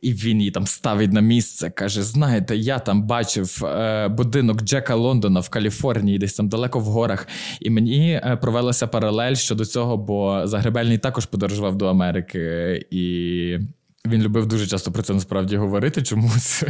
і 0.02 0.12
він 0.12 0.38
її 0.38 0.50
там 0.50 0.66
ставить 0.66 1.12
на 1.12 1.20
місце. 1.20 1.70
Каже: 1.70 2.02
Знаєте, 2.02 2.56
я 2.56 2.78
там 2.78 3.02
бачив 3.02 3.64
е, 3.64 4.08
будинок 4.08 4.62
Джека 4.62 4.94
Лондона 4.94 5.40
в 5.40 5.48
Каліфорнії, 5.48 6.18
десь 6.18 6.34
там 6.34 6.48
далеко 6.48 6.78
в 6.78 6.84
горах. 6.84 7.28
І 7.60 7.70
мені 7.70 8.12
е, 8.12 8.38
провелася 8.42 8.86
паралель 8.86 9.34
щодо 9.34 9.64
цього, 9.64 9.96
бо 9.96 10.42
Загребельний 10.44 10.98
також 10.98 11.26
подорожував 11.26 11.76
до 11.76 11.86
Америки, 11.86 12.86
і 12.90 13.58
він 14.06 14.22
любив 14.22 14.46
дуже 14.46 14.66
часто 14.66 14.92
про 14.92 15.02
це 15.02 15.14
насправді 15.14 15.56
говорити 15.56 16.02
чомусь. 16.02 16.64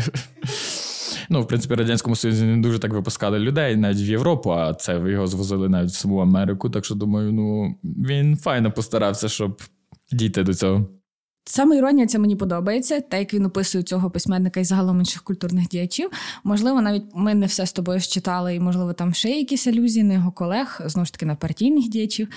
Ну, 1.32 1.42
в 1.42 1.48
принципі, 1.48 1.74
радянському 1.74 2.16
Союзі 2.16 2.44
не 2.44 2.56
дуже 2.56 2.78
так 2.78 2.92
випускали 2.92 3.38
людей 3.38 3.76
навіть 3.76 4.00
в 4.00 4.10
Європу, 4.10 4.52
а 4.52 4.74
це 4.74 5.02
його 5.06 5.26
звозили 5.26 5.68
навіть 5.68 5.90
в 5.90 5.94
саму 5.94 6.18
Америку. 6.18 6.70
Так 6.70 6.84
що 6.84 6.94
думаю, 6.94 7.32
ну 7.32 7.74
він 7.84 8.36
файно 8.36 8.72
постарався, 8.72 9.28
щоб 9.28 9.62
дійти 10.12 10.42
до 10.42 10.54
цього. 10.54 10.88
Саме 11.44 11.76
іронія 11.76 12.06
це 12.06 12.18
мені 12.18 12.36
подобається, 12.36 13.00
так 13.00 13.20
як 13.20 13.34
він 13.34 13.46
описує 13.46 13.84
цього 13.84 14.10
письменника 14.10 14.60
і 14.60 14.64
загалом 14.64 14.98
інших 14.98 15.22
культурних 15.22 15.68
діячів. 15.68 16.10
Можливо, 16.44 16.80
навіть 16.80 17.04
ми 17.14 17.34
не 17.34 17.46
все 17.46 17.66
з 17.66 17.72
тобою 17.72 18.00
читали, 18.00 18.54
і 18.54 18.60
можливо, 18.60 18.92
там 18.92 19.14
ще 19.14 19.28
якісь 19.30 19.66
алюзії 19.66 20.04
на 20.04 20.14
його 20.14 20.32
колег, 20.32 20.80
знову 20.84 21.06
ж 21.06 21.12
таки 21.12 21.26
на 21.26 21.34
партійних 21.34 21.88
діячів. 21.88 22.28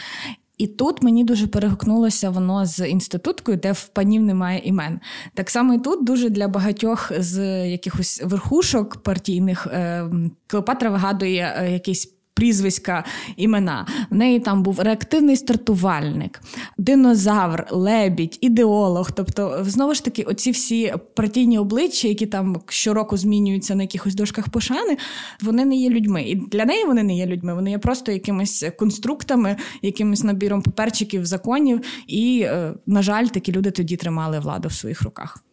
І 0.58 0.68
тут 0.68 1.04
мені 1.04 1.24
дуже 1.24 1.48
перегукнулося 1.48 2.30
воно 2.30 2.66
з 2.66 2.88
інституткою, 2.88 3.58
де 3.58 3.72
в 3.72 3.88
панів 3.88 4.22
немає 4.22 4.62
імен. 4.64 5.00
Так 5.34 5.50
само 5.50 5.74
і 5.74 5.80
тут 5.80 6.06
дуже 6.06 6.30
для 6.30 6.48
багатьох 6.48 7.12
з 7.20 7.68
якихось 7.70 8.22
верхушок 8.26 9.04
партійних 9.04 9.68
е, 9.68 10.10
Клеопатра 10.48 10.90
вигадує 10.90 11.54
е, 11.58 11.72
якийсь 11.72 12.14
прізвиська 12.34 13.04
імена. 13.38 13.88
В 14.10 14.16
неї 14.16 14.40
там 14.40 14.64
був 14.64 14.80
реактивний 14.80 15.36
стартувальник, 15.36 16.42
динозавр, 16.78 17.68
лебідь, 17.72 18.38
ідеолог. 18.42 19.12
Тобто, 19.12 19.66
знову 19.68 19.94
ж 19.94 20.06
таки, 20.06 20.24
оці 20.24 20.52
всі 20.52 20.94
партійні 21.16 21.60
обличчя, 21.60 22.08
які 22.08 22.26
там 22.26 22.62
щороку 22.68 23.18
змінюються 23.18 23.76
на 23.76 23.84
якихось 23.84 24.16
дошках 24.16 24.50
пошани, 24.50 24.98
вони 25.42 25.66
не 25.66 25.76
є 25.76 25.90
людьми. 25.90 26.24
І 26.24 26.36
для 26.36 26.66
неї 26.66 26.86
вони 26.86 27.04
не 27.04 27.18
є 27.18 27.26
людьми, 27.26 27.54
вони 27.54 27.72
є 27.72 27.78
просто 27.78 28.12
якимись 28.12 28.66
конструктами, 28.80 29.56
якимось 29.82 30.24
набіром 30.24 30.62
паперчиків, 30.62 31.26
законів. 31.26 31.82
І, 32.08 32.42
е, 32.46 32.74
на 32.86 33.02
жаль, 33.02 33.26
такі 33.26 33.52
люди 33.52 33.72
тоді 33.72 33.98
тримали 33.98 34.40
владу 34.40 34.68
в 34.68 34.74
своїх 34.74 35.02
руках. 35.02 35.44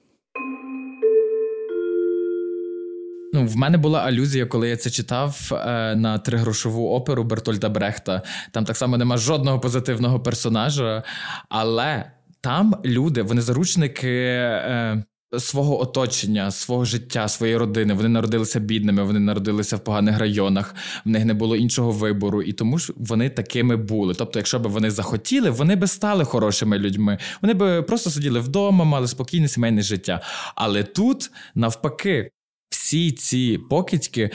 Ну, 3.32 3.46
в 3.46 3.56
мене 3.56 3.78
була 3.78 4.00
алюзія, 4.00 4.46
коли 4.46 4.68
я 4.68 4.76
це 4.76 4.90
читав 4.90 5.50
е, 5.52 5.56
на 5.96 6.18
тригрошову 6.18 6.90
оперу 6.90 7.24
Бертольда 7.24 7.68
Брехта. 7.68 8.22
Там 8.50 8.64
так 8.64 8.76
само 8.76 8.98
нема 8.98 9.16
жодного 9.16 9.60
позитивного 9.60 10.20
персонажа, 10.20 11.02
але 11.48 12.10
там 12.40 12.76
люди, 12.84 13.22
вони 13.22 13.40
заручники. 13.40 14.08
Е, 14.08 15.04
Свого 15.38 15.80
оточення, 15.80 16.50
свого 16.50 16.84
життя, 16.84 17.28
своєї 17.28 17.58
родини. 17.58 17.94
Вони 17.94 18.08
народилися 18.08 18.60
бідними, 18.60 19.02
вони 19.02 19.18
народилися 19.20 19.76
в 19.76 19.84
поганих 19.84 20.18
районах, 20.18 20.74
в 21.04 21.08
них 21.08 21.24
не 21.24 21.34
було 21.34 21.56
іншого 21.56 21.90
вибору, 21.90 22.42
і 22.42 22.52
тому 22.52 22.78
ж 22.78 22.92
вони 22.96 23.30
такими 23.30 23.76
були. 23.76 24.14
Тобто, 24.14 24.38
якщо 24.38 24.58
б 24.58 24.66
вони 24.66 24.90
захотіли, 24.90 25.50
вони 25.50 25.76
би 25.76 25.86
стали 25.86 26.24
хорошими 26.24 26.78
людьми. 26.78 27.18
Вони 27.42 27.54
би 27.54 27.82
просто 27.82 28.10
сиділи 28.10 28.40
вдома, 28.40 28.84
мали 28.84 29.08
спокійне 29.08 29.48
сімейне 29.48 29.82
життя. 29.82 30.20
Але 30.54 30.82
тут 30.82 31.30
навпаки, 31.54 32.30
всі 32.80 33.12
ці 33.12 33.58
покидьки 33.70 34.30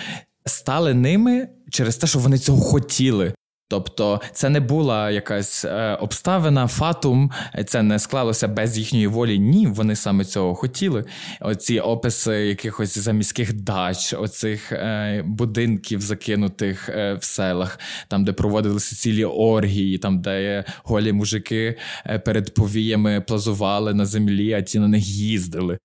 стали 0.45 0.93
ними 0.93 1.47
через 1.71 1.97
те, 1.97 2.08
що 2.08 2.19
вони 2.19 2.38
цього 2.38 2.62
хотіли. 2.62 3.34
Тобто 3.67 4.21
це 4.34 4.49
не 4.49 4.60
була 4.60 5.12
якась 5.12 5.65
е, 5.65 5.97
обставина, 6.01 6.67
фатум, 6.67 7.31
це 7.67 7.84
не 7.84 7.99
склалося 7.99 8.47
без 8.47 8.77
їхньої 8.77 9.08
волі. 9.08 9.39
Ні, 9.39 9.67
вони 9.67 9.95
саме 9.95 10.25
цього 10.25 10.55
хотіли. 10.55 11.05
Оці 11.41 11.79
описи 11.79 12.31
якихось 12.31 12.97
заміських 12.97 13.53
дач, 13.53 14.13
оцих 14.13 14.71
е, 14.71 15.23
будинків, 15.27 16.01
закинутих 16.01 16.89
е, 16.89 17.13
в 17.13 17.23
селах, 17.23 17.79
там, 18.08 18.25
де 18.25 18.34
проводилися 18.34 18.95
цілі 18.95 19.25
оргії, 19.25 19.97
там, 19.97 20.21
де 20.21 20.63
голі 20.84 21.13
мужики 21.13 21.77
е, 22.05 22.19
перед 22.19 22.53
повіями 22.53 23.21
плазували 23.21 23.93
на 23.93 24.05
землі, 24.05 24.53
а 24.53 24.62
ті 24.62 24.79
на 24.79 24.88
них 24.88 25.08
їздили. 25.08 25.77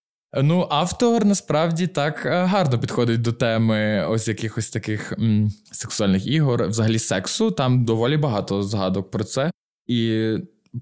Ну, 0.42 0.66
автор 0.70 1.24
насправді 1.24 1.86
так 1.86 2.26
е, 2.26 2.44
гарно 2.44 2.78
підходить 2.78 3.20
до 3.20 3.32
теми 3.32 4.06
ось 4.08 4.28
якихось 4.28 4.70
таких 4.70 5.12
м, 5.12 5.50
сексуальних 5.72 6.26
ігор, 6.26 6.68
взагалі 6.68 6.98
сексу. 6.98 7.50
Там 7.50 7.84
доволі 7.84 8.16
багато 8.16 8.62
згадок 8.62 9.10
про 9.10 9.24
це. 9.24 9.50
І 9.86 10.34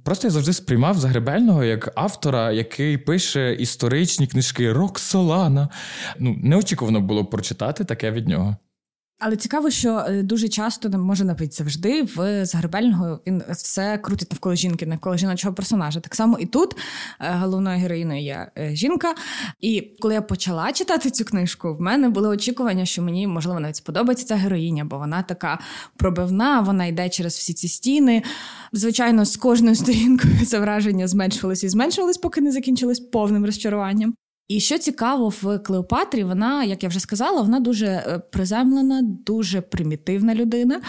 просто 0.05 0.27
я 0.27 0.31
завжди 0.31 0.53
сприймав 0.53 0.99
Загребельного 0.99 1.65
як 1.65 1.93
автора, 1.97 2.53
який 2.53 2.99
пише 2.99 3.55
історичні 3.55 4.27
книжки 4.27 4.73
Роксолана. 4.73 5.69
Ну, 6.19 6.37
неочікувано 6.43 7.01
було 7.01 7.25
прочитати 7.25 7.85
таке 7.85 8.11
від 8.11 8.29
нього. 8.29 8.57
Але 9.21 9.37
цікаво, 9.37 9.71
що 9.71 10.05
е, 10.09 10.23
дуже 10.23 10.49
часто 10.49 10.89
може 10.89 11.25
навіть 11.25 11.55
завжди 11.55 12.03
в 12.03 12.47
Загребельного 12.47 13.21
він 13.27 13.43
все 13.51 13.99
крутить 13.99 14.31
навколо 14.31 14.55
жінки, 14.55 14.87
навколо 14.87 15.17
жіночого 15.17 15.55
персонажа. 15.55 16.01
Так 16.01 16.15
само 16.15 16.39
і 16.39 16.47
тут 16.47 16.77
е, 17.21 17.35
головною 17.41 17.79
героїною 17.79 18.23
є 18.23 18.51
е, 18.59 18.75
жінка. 18.75 19.15
І 19.61 19.81
коли 20.01 20.15
я 20.15 20.23
почала 20.23 20.73
читати 20.73 21.11
цю 21.11 21.25
книжку, 21.25 21.75
в 21.75 21.81
мене 21.81 22.09
були 22.09 22.29
очікування, 22.29 22.85
що 22.85 23.03
мені 23.03 23.27
можливо 23.27 23.61
навіть 23.61 23.77
сподобається 23.77 24.27
ця 24.27 24.37
героїня, 24.37 24.85
бо 24.85 24.99
вона 24.99 25.23
така 25.23 25.59
пробивна, 25.97 26.61
вона 26.61 26.87
йде 26.87 27.09
через 27.09 27.37
всі 27.37 27.55
ці 27.55 27.69
стіни. 27.69 28.23
Звичайно, 28.73 29.25
з 29.25 29.37
кожною 29.37 29.77
сторінкою 29.77 30.47
це 30.47 30.61
враження 30.61 31.09
зменшувалось 31.09 31.65
і 31.65 31.69
зменшувалось, 31.69 32.19
поки 32.19 32.41
не 32.41 32.53
закінчилось 32.53 33.01
повним 33.01 33.47
розчаруванням. 33.47 34.15
І 34.49 34.61
що 34.61 34.79
цікаво 34.79 35.29
в 35.29 35.59
Клеопатрі, 35.59 36.25
вона, 36.25 36.65
як 36.65 36.83
я 36.83 36.89
вже 36.89 37.01
сказала, 37.01 37.43
вона 37.43 37.61
дуже 37.61 37.87
е, 37.87 38.19
приземлена, 38.31 39.03
дуже 39.03 39.61
примітивна 39.61 40.35
людина. 40.35 40.81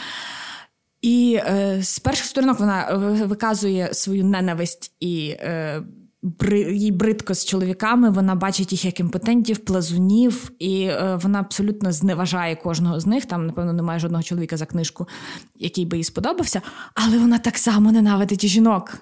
І 1.02 1.40
е, 1.46 1.80
з 1.84 2.00
перших 2.00 2.26
сторінок 2.26 2.60
вона 2.60 2.90
е, 2.92 2.96
виказує 3.26 3.94
свою 3.94 4.26
ненависть 4.26 4.94
і 5.00 5.36
е, 5.40 5.82
бри, 6.22 6.60
їй 6.60 6.92
бридко 6.92 7.34
з 7.34 7.46
чоловіками. 7.46 8.10
Вона 8.10 8.36
бачить 8.36 8.72
їх 8.72 8.86
як 8.86 9.00
імпотентів, 9.00 9.58
плазунів, 9.58 10.52
і 10.60 10.84
е, 10.84 11.20
вона 11.24 11.40
абсолютно 11.40 11.92
зневажає 11.92 12.56
кожного 12.56 13.00
з 13.00 13.06
них. 13.06 13.26
Там, 13.26 13.46
напевно, 13.46 13.74
немає 13.74 14.00
жодного 14.00 14.24
чоловіка 14.24 14.58
за 14.58 14.66
книжку, 14.66 15.08
який 15.56 15.86
би 15.86 15.98
їй 15.98 16.04
сподобався, 16.04 16.62
але 16.94 17.18
вона 17.18 17.38
так 17.38 17.58
само 17.58 17.92
ненавидить 17.92 18.46
жінок. 18.46 18.98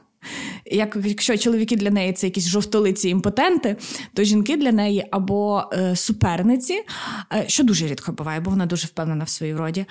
Як, 0.72 0.98
Якщо 1.06 1.38
чоловіки 1.38 1.76
для 1.76 1.90
неї 1.90 2.14
це 2.14 2.28
якісь 2.28 2.48
жовтолиці 2.48 3.10
імпотенти, 3.10 3.76
то 4.14 4.24
жінки 4.24 4.58
для 4.58 4.72
неї 4.72 5.06
або 5.12 5.64
е, 5.74 5.96
суперниці, 5.96 6.74
е, 7.34 7.44
що 7.48 7.64
дуже 7.64 7.88
рідко 7.88 8.12
буває, 8.12 8.40
бо 8.40 8.52
вона 8.52 8.66
дуже 8.66 8.88
впевнена 8.88 9.24
в 9.24 9.30
своїй 9.30 9.54
вроді, 9.54 9.86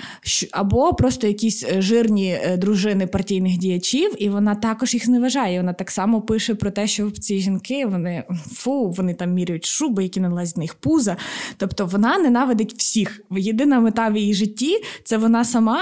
або 0.53 0.95
просто 0.95 1.27
якісь 1.27 1.65
е, 1.65 1.83
жирні 1.83 2.39
е, 2.43 2.57
дружини 2.57 3.07
партійних 3.07 3.59
діячів, 3.59 4.23
і 4.23 4.29
вона 4.29 4.55
також 4.55 4.95
їх 4.95 5.07
зневажає. 5.07 5.61
Вона 5.61 5.73
так 5.73 5.91
само 5.91 6.23
пише 6.23 6.55
про 6.55 6.71
те, 6.71 6.87
що 6.87 7.11
ці 7.11 7.39
жінки 7.39 7.87
вони 7.87 8.25
фу, 8.53 8.91
вони 8.91 9.15
там 9.15 9.33
міряють 9.33 9.67
шуби, 9.67 10.03
які 10.03 10.21
налазять 10.21 10.57
на 10.57 10.63
їх 10.63 10.75
пуза. 10.75 11.17
Тобто 11.57 11.87
вона 11.87 12.19
ненавидить 12.19 12.75
всіх. 12.79 13.21
Єдина 13.31 13.81
мета 13.81 14.09
в 14.09 14.17
її 14.17 14.35
житті 14.35 14.83
це 15.05 15.17
вона 15.17 15.45
сама, 15.45 15.81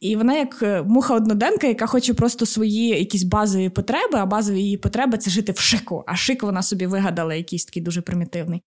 і 0.00 0.16
вона 0.16 0.34
як 0.34 0.58
е, 0.62 0.82
муха 0.82 1.14
одноденка, 1.14 1.66
яка 1.66 1.86
хоче 1.86 2.14
просто 2.14 2.46
свої 2.46 2.88
якісь 2.88 3.22
базові 3.22 3.68
потреби, 3.68 4.18
базові 4.32 4.62
її 4.62 4.76
потреби 4.76 5.18
це 5.18 5.30
жити 5.30 5.52
в 5.52 5.58
шику. 5.58 6.04
А 6.06 6.16
шик 6.16 6.42
вона 6.42 6.62
собі 6.62 6.86
вигадала 6.86 7.34
якийсь 7.34 7.64
такий 7.64 7.82
дуже 7.82 8.00
примітивний. 8.00 8.62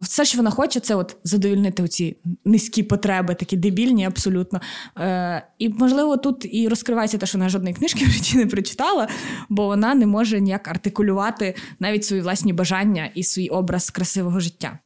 Все, 0.00 0.24
що 0.24 0.38
вона 0.38 0.50
хоче, 0.50 0.80
це 0.80 0.94
от 0.94 1.16
задовільнити 1.24 1.88
ці 1.88 2.16
низькі 2.44 2.82
потреби, 2.82 3.34
такі 3.34 3.56
дебільні, 3.56 4.04
абсолютно. 4.04 4.60
Е, 4.98 5.46
І, 5.58 5.68
можливо, 5.68 6.16
тут 6.16 6.46
і 6.50 6.68
розкривається 6.68 7.18
те, 7.18 7.26
що 7.26 7.38
вона 7.38 7.48
жодної 7.48 7.74
книжки 7.74 8.04
в 8.06 8.10
житті 8.10 8.36
не 8.36 8.46
прочитала, 8.46 9.08
бо 9.48 9.66
вона 9.66 9.94
не 9.94 10.06
може 10.06 10.40
ніяк 10.40 10.68
артикулювати 10.68 11.54
навіть 11.80 12.04
свої 12.04 12.22
власні 12.22 12.52
бажання 12.52 13.10
і 13.14 13.22
свій 13.22 13.48
образ 13.48 13.90
красивого 13.90 14.40
життя. 14.40 14.78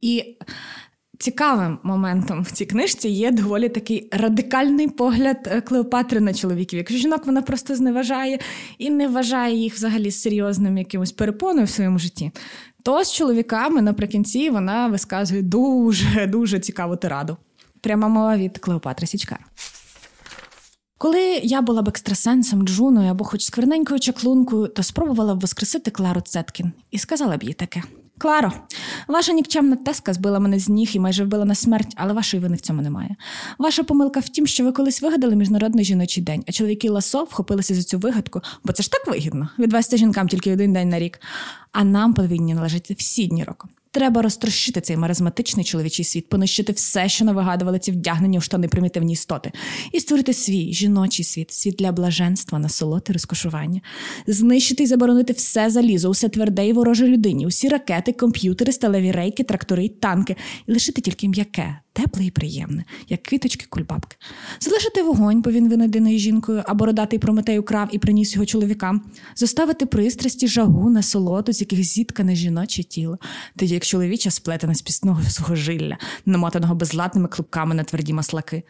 І 0.00 0.38
цікавим 1.22 1.78
моментом 1.82 2.42
в 2.42 2.50
цій 2.50 2.66
книжці 2.66 3.08
є 3.08 3.30
доволі 3.30 3.68
такий 3.68 4.08
радикальний 4.12 4.88
погляд 4.88 5.36
е, 5.46 5.60
Клеопатри 5.60 6.20
на 6.20 6.34
чоловіків. 6.34 6.78
Якщо 6.78 6.98
жінок 6.98 7.26
вона 7.26 7.42
просто 7.42 7.76
зневажає 7.76 8.38
і 8.78 8.90
не 8.90 9.08
вважає 9.08 9.56
їх 9.56 9.74
взагалі 9.74 10.10
серйозним 10.10 10.78
якимось 10.78 11.12
перепоною 11.12 11.66
в 11.66 11.70
своєму 11.70 11.98
житті. 11.98 12.30
То 12.82 13.04
з 13.04 13.12
чоловіками 13.12 13.82
наприкінці 13.82 14.50
вона 14.50 14.88
висказує 14.88 15.42
дуже 15.42 16.26
дуже 16.26 16.60
цікаву 16.60 16.96
тираду. 16.96 17.36
Пряма 17.80 18.08
мова 18.08 18.36
від 18.36 18.58
Клеопатри 18.58 19.06
Січкар. 19.06 19.40
Коли 20.98 21.40
я 21.42 21.62
була 21.62 21.82
б 21.82 21.88
екстрасенсом, 21.88 22.66
джуною 22.66 23.10
або 23.10 23.24
хоч 23.24 23.42
скверненькою 23.42 24.00
чаклункою, 24.00 24.68
то 24.68 24.82
спробувала 24.82 25.34
б 25.34 25.40
воскресити 25.40 25.90
Клару 25.90 26.20
Цеткін 26.20 26.72
і 26.90 26.98
сказала 26.98 27.36
б 27.36 27.42
їй 27.42 27.52
таке: 27.52 27.82
Кларо, 28.22 28.52
ваша 29.08 29.32
нікчемна 29.32 29.76
теска 29.76 30.12
збила 30.12 30.40
мене 30.40 30.58
з 30.58 30.68
ніг 30.68 30.90
і 30.94 30.98
майже 30.98 31.24
вбила 31.24 31.44
на 31.44 31.54
смерть, 31.54 31.92
але 31.96 32.12
вашої 32.12 32.42
вини 32.42 32.56
в 32.56 32.60
цьому 32.60 32.82
немає. 32.82 33.16
Ваша 33.58 33.82
помилка 33.82 34.20
в 34.20 34.28
тім, 34.28 34.46
що 34.46 34.64
ви 34.64 34.72
колись 34.72 35.02
вигадали 35.02 35.36
міжнародний 35.36 35.84
жіночий 35.84 36.22
день, 36.22 36.44
а 36.48 36.52
чоловіки 36.52 36.90
ласо 36.90 37.24
вхопилися 37.24 37.74
за 37.74 37.82
цю 37.82 37.98
вигадку, 37.98 38.40
бо 38.64 38.72
це 38.72 38.82
ж 38.82 38.90
так 38.90 39.06
вигідно 39.06 39.48
відвести 39.58 39.96
жінкам 39.96 40.28
тільки 40.28 40.52
один 40.52 40.72
день 40.72 40.88
на 40.88 40.98
рік. 40.98 41.20
А 41.72 41.84
нам 41.84 42.14
повинні 42.14 42.54
належати 42.54 42.94
всі 42.94 43.26
дні 43.26 43.44
року. 43.44 43.68
Треба 43.92 44.22
розтрощити 44.22 44.80
цей 44.80 44.96
маризматичний 44.96 45.64
чоловічий 45.64 46.04
світ, 46.04 46.28
понищити 46.28 46.72
все, 46.72 47.08
що 47.08 47.24
навигадували 47.24 47.78
ці 47.78 47.92
вдягнені 47.92 48.38
у 48.38 48.40
штани 48.40 48.68
примітивні 48.68 49.12
істоти, 49.12 49.52
і 49.92 50.00
створити 50.00 50.32
свій 50.32 50.72
жіночий 50.72 51.24
світ, 51.24 51.52
світ 51.52 51.76
для 51.76 51.92
блаженства, 51.92 52.58
насолоти, 52.58 53.12
розкошування, 53.12 53.80
знищити 54.26 54.82
і 54.82 54.86
заборонити 54.86 55.32
все 55.32 55.70
залізо, 55.70 56.08
усе 56.08 56.28
тверде 56.28 56.68
і 56.68 56.72
вороже 56.72 57.06
людині, 57.06 57.46
усі 57.46 57.68
ракети, 57.68 58.12
комп'ютери, 58.12 58.72
сталеві 58.72 59.12
рейки, 59.12 59.44
трактори, 59.44 59.88
танки, 59.88 60.36
і 60.66 60.72
лишити 60.72 61.00
тільки 61.00 61.28
м'яке, 61.28 61.81
тепле 61.92 62.24
і 62.24 62.30
приємне, 62.30 62.84
як 63.08 63.22
квіточки 63.22 63.66
кульбабки. 63.68 64.16
Залишити 64.60 65.02
вогонь, 65.02 65.42
бо 65.42 65.50
він 65.50 65.68
винайдений 65.68 66.18
жінкою, 66.18 66.62
або 66.66 66.82
бородатий 66.82 67.18
Прометей 67.18 67.58
украв 67.58 67.88
і 67.92 67.98
приніс 67.98 68.34
його 68.34 68.46
чоловікам, 68.46 69.02
зоставити 69.36 69.86
пристрасті, 69.86 70.48
жагу, 70.48 70.90
насолоду, 70.90 71.52
з 71.52 71.60
яких 71.60 71.82
зіткане 71.82 72.34
жіноче 72.34 72.82
тіло, 72.82 73.18
тоді 73.56 73.74
як 73.74 73.84
чоловіча 73.84 74.30
сплетена 74.30 74.74
з 74.74 74.82
пісного 74.82 75.22
сухожилля, 75.22 75.98
намотаного 76.26 76.74
безладними 76.74 77.28
клубками 77.28 77.74
на 77.74 77.84
тверді 77.84 78.12
маслаки. 78.12 78.62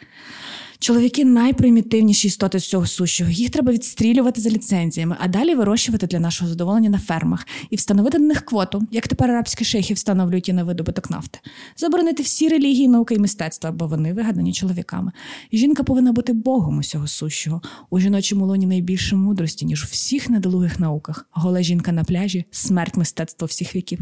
Чоловіки 0.82 1.24
найпримітивніші 1.24 2.28
істоти 2.28 2.58
з 2.58 2.68
цього 2.68 2.86
сущого. 2.86 3.30
Їх 3.30 3.50
треба 3.50 3.72
відстрілювати 3.72 4.40
за 4.40 4.50
ліцензіями, 4.50 5.16
а 5.20 5.28
далі 5.28 5.54
вирощувати 5.54 6.06
для 6.06 6.20
нашого 6.20 6.50
задоволення 6.50 6.90
на 6.90 6.98
фермах 6.98 7.46
і 7.70 7.76
встановити 7.76 8.18
на 8.18 8.26
них 8.26 8.40
квоту, 8.44 8.82
як 8.90 9.08
тепер 9.08 9.30
арабські 9.30 9.64
шейхи 9.64 9.94
встановлюють 9.94 10.48
і 10.48 10.52
на 10.52 10.64
видобуток 10.64 11.10
нафти, 11.10 11.38
заборонити 11.76 12.22
всі 12.22 12.48
релігії, 12.48 12.88
науки 12.88 13.14
і 13.14 13.18
мистецтва, 13.18 13.72
бо 13.72 13.86
вони 13.86 14.12
вигадані 14.12 14.52
чоловіками. 14.52 15.12
Жінка 15.52 15.82
повинна 15.82 16.12
бути 16.12 16.32
богом 16.32 16.78
усього 16.78 17.06
сущого. 17.06 17.62
У 17.90 17.98
жіночому 17.98 18.46
лоні 18.46 18.66
найбільше 18.66 19.16
мудрості, 19.16 19.66
ніж 19.66 19.84
у 19.84 19.86
всіх 19.86 20.30
недолугих 20.30 20.80
науках. 20.80 21.26
Гола 21.30 21.62
жінка 21.62 21.92
на 21.92 22.04
пляжі, 22.04 22.44
смерть 22.50 22.96
мистецтва 22.96 23.46
всіх 23.46 23.76
віків. 23.76 23.98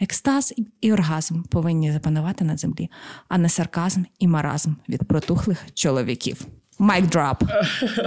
Екстаз 0.00 0.54
і 0.80 0.92
оргазм 0.92 1.42
повинні 1.42 1.92
запанувати 1.92 2.44
на 2.44 2.56
землі, 2.56 2.90
а 3.28 3.38
не 3.38 3.48
сарказм 3.48 4.02
і 4.18 4.28
маразм 4.28 4.70
від 4.88 5.04
протухлих 5.04 5.66
чоловіків 5.74 6.23
чоловіків. 6.24 6.46
Майк 6.78 7.06
дроп. 7.06 7.42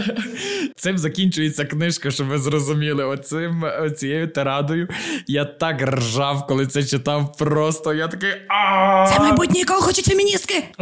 Цим 0.75 0.97
закінчується 0.97 1.65
книжка, 1.65 2.11
щоб 2.11 2.27
ви 2.27 2.37
зрозуміли. 2.37 3.05
Оцим 3.05 3.65
оцією 3.81 4.27
тирадою. 4.27 4.87
Я 5.27 5.45
так 5.45 5.81
ржав, 5.81 6.47
коли 6.47 6.67
це 6.67 6.83
читав. 6.83 7.37
Просто 7.37 7.93
я 7.93 8.07
такий. 8.07 8.33
Це 9.07 9.19
майбутнє, 9.19 9.59
якого 9.59 9.81
хочуть 9.81 10.05
феміністки. 10.05 10.63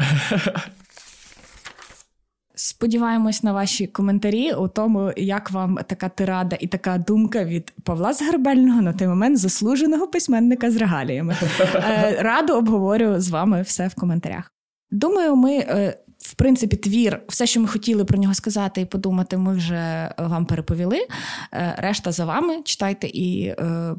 Сподіваємось 2.58 3.44
на 3.44 3.54
ваші 3.54 3.88
коментарі 3.88 4.54
у 4.54 4.68
тому, 4.68 5.12
як 5.18 5.52
вам 5.52 5.80
така 5.88 6.10
тирада 6.10 6.58
і 6.60 6.68
така 6.68 6.98
думка 6.98 7.44
від 7.44 7.74
Павла 7.84 8.14
Згарбельного 8.14 8.82
на 8.82 8.94
той 8.94 9.08
момент 9.08 9.38
заслуженого 9.38 10.08
письменника 10.08 10.72
з 10.72 10.78
регаліями. 10.78 11.36
Е, 11.76 12.18
раду 12.20 12.54
обговорю 12.54 13.20
з 13.20 13.30
вами 13.30 13.62
все 13.62 13.88
в 13.88 13.96
коментарях. 13.96 14.52
Думаю, 14.92 15.36
ми 15.36 15.58
е, 15.58 15.98
в 16.26 16.34
принципі, 16.34 16.76
твір, 16.76 17.22
все, 17.28 17.48
що 17.48 17.62
ми 17.62 17.68
хотіли 17.68 18.06
про 18.06 18.18
нього 18.18 18.34
сказати 18.34 18.82
і 18.82 18.86
подумати, 18.86 19.38
ми 19.38 19.54
вже 19.56 20.14
вам 20.18 20.46
переповіли. 20.46 21.08
Е, 21.54 21.76
решта 21.78 22.12
за 22.12 22.26
вами 22.26 22.62
читайте 22.64 23.08
і 23.08 23.46
е, 23.48 23.96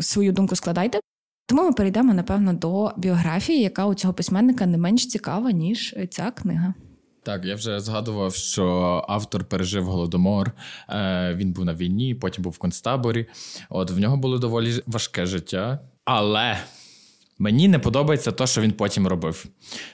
свою 0.00 0.32
думку 0.32 0.56
складайте. 0.56 1.00
Тому 1.46 1.62
ми 1.62 1.72
перейдемо, 1.72 2.14
напевно, 2.14 2.52
до 2.52 2.92
біографії, 2.96 3.62
яка 3.62 3.86
у 3.86 3.94
цього 3.94 4.14
письменника 4.14 4.66
не 4.66 4.78
менш 4.78 5.06
цікава, 5.06 5.50
ніж 5.50 5.96
ця 6.10 6.30
книга. 6.30 6.74
Так, 7.22 7.44
я 7.44 7.54
вже 7.54 7.80
згадував, 7.80 8.34
що 8.34 8.64
автор 9.08 9.44
пережив 9.44 9.84
голодомор. 9.84 10.52
Е, 10.88 11.34
він 11.34 11.52
був 11.52 11.64
на 11.64 11.74
війні, 11.74 12.14
потім 12.14 12.44
був 12.44 12.52
в 12.52 12.58
концтаборі. 12.58 13.26
От 13.68 13.90
в 13.90 13.98
нього 13.98 14.16
було 14.16 14.38
доволі 14.38 14.82
важке 14.86 15.26
життя, 15.26 15.78
але. 16.04 16.58
Мені 17.38 17.68
не 17.68 17.78
подобається 17.78 18.32
те, 18.32 18.46
що 18.46 18.60
він 18.60 18.72
потім 18.72 19.06
робив. 19.06 19.46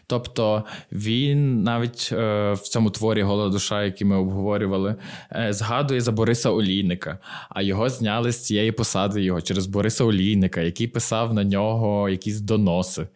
Тобто 0.07 0.64
він 0.92 1.62
навіть 1.62 2.09
е, 2.12 2.53
в 2.53 2.59
цьому 2.59 2.90
творі 2.90 3.22
Гола 3.22 3.48
душа, 3.48 3.85
який 3.85 4.07
ми 4.07 4.16
обговорювали, 4.16 4.96
е, 5.33 5.53
згадує 5.53 6.00
за 6.00 6.12
Бориса 6.12 6.50
Олійника, 6.50 7.18
а 7.48 7.62
його 7.62 7.88
зняли 7.88 8.33
з 8.33 8.44
цієї 8.44 8.72
посади 8.72 9.22
його 9.22 9.40
через 9.40 9.66
Бориса 9.66 10.05
Олійника, 10.05 10.61
який 10.61 10.87
писав 10.87 11.35
на 11.35 11.44
нього 11.44 12.09
якісь 12.09 12.40
доноси. 12.40 13.07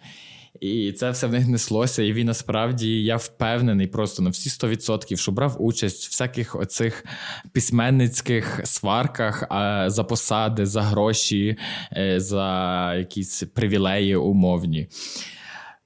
І 0.61 0.93
це 0.93 1.11
все 1.11 1.27
в 1.27 1.33
них 1.33 1.49
неслося. 1.49 2.03
І 2.03 2.13
він 2.13 2.27
насправді 2.27 3.03
я 3.03 3.17
впевнений 3.17 3.87
просто 3.87 4.23
на 4.23 4.31
всі 4.31 4.51
100%, 4.51 5.17
що 5.17 5.33
брав 5.33 5.57
участь 5.63 6.07
в 6.07 6.11
всяких 6.11 6.55
оцих 6.57 7.05
письменницьких 7.53 8.61
сварках 8.65 9.45
за 9.91 10.05
посади, 10.05 10.67
за 10.67 10.83
гроші, 10.83 11.57
е, 11.97 12.21
за 12.21 12.95
якісь 12.95 13.43
привілеї 13.55 14.17
умовні. 14.17 14.89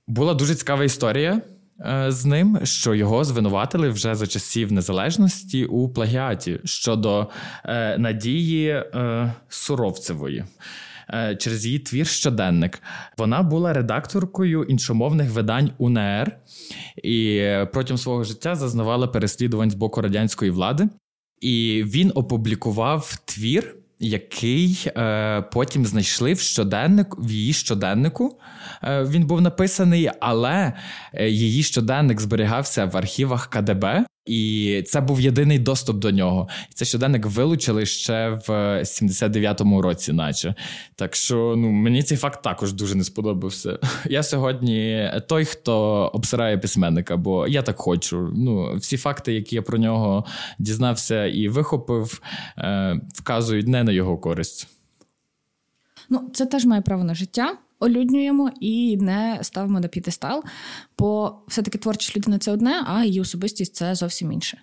Була 0.07 0.35
дуже 0.35 0.55
цікава 0.55 0.85
історія. 0.85 1.43
Е, 1.81 2.13
з 2.13 2.25
ним, 2.25 2.59
що 2.65 2.95
його 2.95 3.25
звинуватили 3.25 3.89
вже 3.89 4.15
за 4.15 4.27
часів 4.27 4.73
незалежності 4.73 5.65
у 5.65 5.89
плагіаті 5.89 6.61
щодо 6.65 7.29
е, 7.65 7.99
надії 7.99 8.69
е, 8.69 9.33
Суровцевої. 9.49 10.45
Е, 11.15 11.37
через 11.37 11.67
її 11.67 11.79
твір 11.79 12.07
щоденник. 12.07 12.83
Вона 13.19 13.43
була 13.43 13.73
редакторкою 13.73 14.65
іншомовних 14.65 15.31
видань 15.31 15.71
УНР 15.79 16.37
і 17.03 17.51
протягом 17.73 17.99
свого 17.99 18.25
життя 18.25 18.55
зазнавала 18.55 19.07
переслідувань 19.07 19.71
з 19.71 19.75
боку 19.75 20.01
радянської 20.01 20.51
влади. 20.51 20.89
І 21.41 21.85
він 21.87 22.13
опублікував 22.15 23.19
твір, 23.25 23.77
який 23.99 24.87
е, 24.87 25.43
потім 25.43 25.87
знайшли 25.87 26.33
в 26.33 26.41
щоденник 26.41 27.15
в 27.19 27.31
її 27.31 27.53
щоденнику. 27.53 28.39
Е, 28.85 29.05
він 29.05 29.27
був 29.27 29.41
написаний, 29.41 30.11
але 30.21 30.73
е, 31.15 31.29
її 31.29 31.63
щоденник 31.63 32.21
зберігався 32.21 32.85
в 32.85 32.97
архівах 32.97 33.47
КДБ. 33.47 34.05
І 34.29 34.83
це 34.87 35.01
був 35.01 35.21
єдиний 35.21 35.59
доступ 35.59 35.97
до 35.97 36.11
нього. 36.11 36.49
І 36.71 36.75
цей 36.75 36.89
щоденник 36.89 37.27
вилучили 37.27 37.87
ще 37.87 38.29
в 38.29 38.51
79-му 38.83 39.83
році, 39.83 40.13
наче. 40.13 40.55
Так 40.95 41.15
що 41.15 41.55
ну, 41.57 41.71
мені 41.71 42.03
цей 42.03 42.19
факт 42.19 42.43
також 42.43 42.73
дуже 42.73 42.95
не 42.95 43.05
сподобався. 43.05 43.79
Я 44.05 44.23
сьогодні 44.23 45.11
той, 45.29 45.45
хто 45.45 45.75
обсирає 46.15 46.59
письменника, 46.59 47.17
бо 47.17 47.47
я 47.47 47.63
так 47.63 47.79
хочу. 47.79 48.33
Ну, 48.37 48.77
Всі 48.77 48.97
факти, 48.97 49.33
які 49.33 49.55
я 49.55 49.63
про 49.63 49.79
нього 49.79 50.25
дізнався 50.59 51.27
і 51.27 51.49
вихопив, 51.49 52.23
е, 52.59 53.01
вказують 53.15 53.69
не 53.69 53.85
на 53.85 53.93
його 53.93 54.19
користь. 54.19 54.69
Ну, 56.11 56.31
це 56.35 56.47
теж 56.47 56.65
має 56.65 56.83
право 56.83 57.05
на 57.05 57.15
життя 57.15 57.57
олюднюємо 57.79 58.51
і 58.61 58.97
не 58.97 59.39
ставимо 59.43 59.81
на 59.81 59.89
п'єдестал, 59.89 60.45
бо 60.99 61.39
все-таки 61.49 61.79
творчість 61.79 62.17
людини 62.17 62.39
це 62.39 62.53
одне, 62.53 62.85
а 62.87 63.05
її 63.05 63.21
особистість 63.21 63.75
це 63.75 63.95
зовсім 63.95 64.33
інше. 64.33 64.59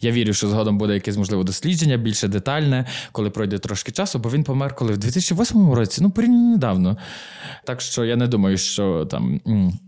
Я 0.00 0.10
вірю, 0.10 0.32
що 0.32 0.48
згодом 0.48 0.78
буде 0.78 0.94
якесь 0.94 1.16
можливо 1.16 1.44
дослідження, 1.44 1.96
більше 1.96 2.28
детальне, 2.28 2.86
коли 3.12 3.30
пройде 3.30 3.58
трошки 3.58 3.92
часу, 3.92 4.18
бо 4.18 4.30
він 4.30 4.44
помер 4.44 4.74
коли 4.74 4.92
в 4.92 4.98
2008 4.98 5.72
році, 5.72 6.02
ну 6.02 6.10
порівняно 6.10 6.50
недавно. 6.50 6.96
Так 7.64 7.80
що 7.80 8.04
я 8.04 8.16
не 8.16 8.26
думаю, 8.26 8.58
що 8.58 9.06
там 9.10 9.40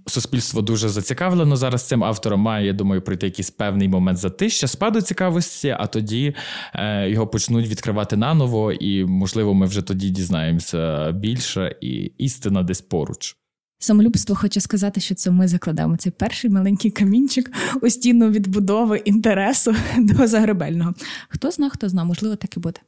суспільство 0.06 0.62
дуже 0.62 0.88
зацікавлено 0.88 1.56
зараз 1.56 1.88
цим 1.88 2.04
автором. 2.04 2.40
Має, 2.40 2.66
я 2.66 2.72
думаю, 2.72 3.02
пройти 3.02 3.26
якийсь 3.26 3.50
певний 3.50 3.88
момент 3.88 4.18
затища, 4.18 4.66
спаду 4.66 5.00
цікавості, 5.00 5.76
а 5.78 5.86
тоді 5.86 6.34
е, 6.74 7.10
його 7.10 7.26
почнуть 7.26 7.68
відкривати 7.68 8.16
наново, 8.16 8.72
і 8.72 9.04
можливо, 9.04 9.54
ми 9.54 9.66
вже 9.66 9.82
тоді 9.82 10.10
дізнаємося 10.10 11.12
більше, 11.12 11.76
і 11.80 12.12
істина 12.18 12.62
десь 12.62 12.80
поруч. 12.80 13.36
Самолюбство 13.82 14.36
хоче 14.36 14.60
сказати, 14.60 15.00
що 15.00 15.14
це 15.14 15.30
ми 15.30 15.48
закладаємо 15.48 15.96
цей 15.96 16.12
перший 16.12 16.50
маленький 16.50 16.90
камінчик 16.90 17.52
у 17.82 17.90
стіну 17.90 18.30
відбудови 18.30 18.98
інтересу 19.04 19.74
до 19.98 20.26
загребельного. 20.26 20.94
Хто 21.28 21.50
зна, 21.50 21.70
хто 21.70 21.88
зна, 21.88 22.04
можливо, 22.04 22.36
так 22.36 22.56
і 22.56 22.60
буде. 22.60 22.80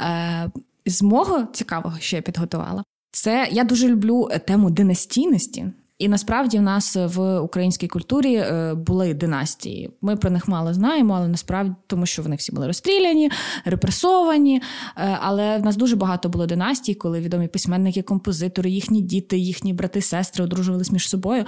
Е, 0.00 0.50
З 0.86 1.02
мого 1.02 1.46
цікавого, 1.52 1.96
що 2.00 2.16
я 2.16 2.22
підготувала, 2.22 2.84
це 3.12 3.48
я 3.52 3.64
дуже 3.64 3.88
люблю 3.88 4.28
тему 4.46 4.70
династійності. 4.70 5.66
І 6.00 6.08
насправді 6.08 6.58
в 6.58 6.62
нас 6.62 6.96
в 6.96 7.38
українській 7.38 7.88
культурі 7.88 8.34
е, 8.34 8.74
були 8.74 9.14
династії. 9.14 9.90
Ми 10.00 10.16
про 10.16 10.30
них 10.30 10.48
мало 10.48 10.74
знаємо, 10.74 11.14
але 11.14 11.28
насправді 11.28 11.74
тому, 11.86 12.06
що 12.06 12.22
вони 12.22 12.36
всі 12.36 12.52
були 12.52 12.66
розстріляні, 12.66 13.30
репресовані. 13.64 14.62
Е, 14.96 15.18
але 15.20 15.58
в 15.58 15.64
нас 15.64 15.76
дуже 15.76 15.96
багато 15.96 16.28
було 16.28 16.46
династій, 16.46 16.94
коли 16.94 17.20
відомі 17.20 17.48
письменники, 17.48 18.02
композитори, 18.02 18.70
їхні 18.70 19.00
діти, 19.02 19.38
їхні 19.38 19.72
брати, 19.72 20.02
сестри 20.02 20.44
одружувались 20.44 20.92
між 20.92 21.08
собою. 21.08 21.44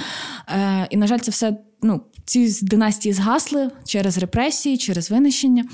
Е, 0.49 0.87
і, 0.91 0.97
на 0.97 1.07
жаль, 1.07 1.19
це 1.19 1.31
все 1.31 1.57
ну, 1.83 2.01
ці 2.25 2.61
династії 2.63 3.13
згасли 3.13 3.71
через 3.85 4.19
репресії, 4.19 4.79
через 4.79 5.11
винищення. 5.11 5.65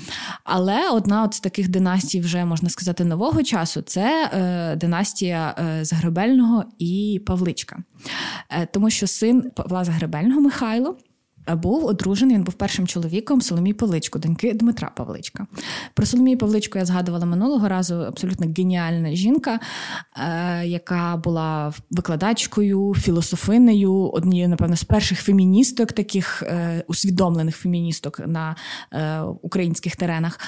Але 0.43 0.89
одна 0.89 1.23
от 1.23 1.33
з 1.33 1.39
таких 1.39 1.69
династій, 1.69 2.19
вже 2.19 2.45
можна 2.45 2.69
сказати, 2.69 3.05
нового 3.05 3.43
часу 3.43 3.81
це 3.81 4.29
е, 4.33 4.75
династія 4.75 5.55
е, 5.59 5.85
Загребельного 5.85 6.63
і 6.79 7.21
Павличка. 7.25 7.77
Е, 8.49 8.65
тому 8.65 8.89
що 8.89 9.07
син 9.07 9.51
Павла 9.55 9.83
Загребельного 9.83 10.41
Михайло 10.41 10.97
був 11.55 11.85
одружений, 11.85 12.35
він 12.35 12.43
був 12.43 12.53
першим 12.53 12.87
чоловіком 12.87 13.41
Соломії 13.41 13.73
Павличко, 13.73 14.19
доньки 14.19 14.53
Дмитра 14.53 14.91
Павличка. 14.95 15.47
Про 15.93 16.05
Соломію 16.05 16.37
Павличку 16.37 16.77
я 16.77 16.85
згадувала 16.85 17.25
минулого 17.25 17.69
разу 17.69 17.95
абсолютно 17.95 18.53
геніальна 18.57 19.15
жінка, 19.15 19.59
е, 20.17 20.65
яка 20.65 21.17
була 21.17 21.73
викладачкою, 21.91 22.95
філософинею, 22.95 23.93
однією, 23.93 24.49
напевно, 24.49 24.75
з 24.75 24.83
перших 24.83 25.21
феміністок, 25.21 25.91
таких 25.91 26.43
е, 26.43 26.83
усвідомлених 26.87 27.57
феміністок 27.57 28.21
на 28.27 28.55
е, 28.93 29.21
українських 29.21 29.95
теренах. 29.95 30.39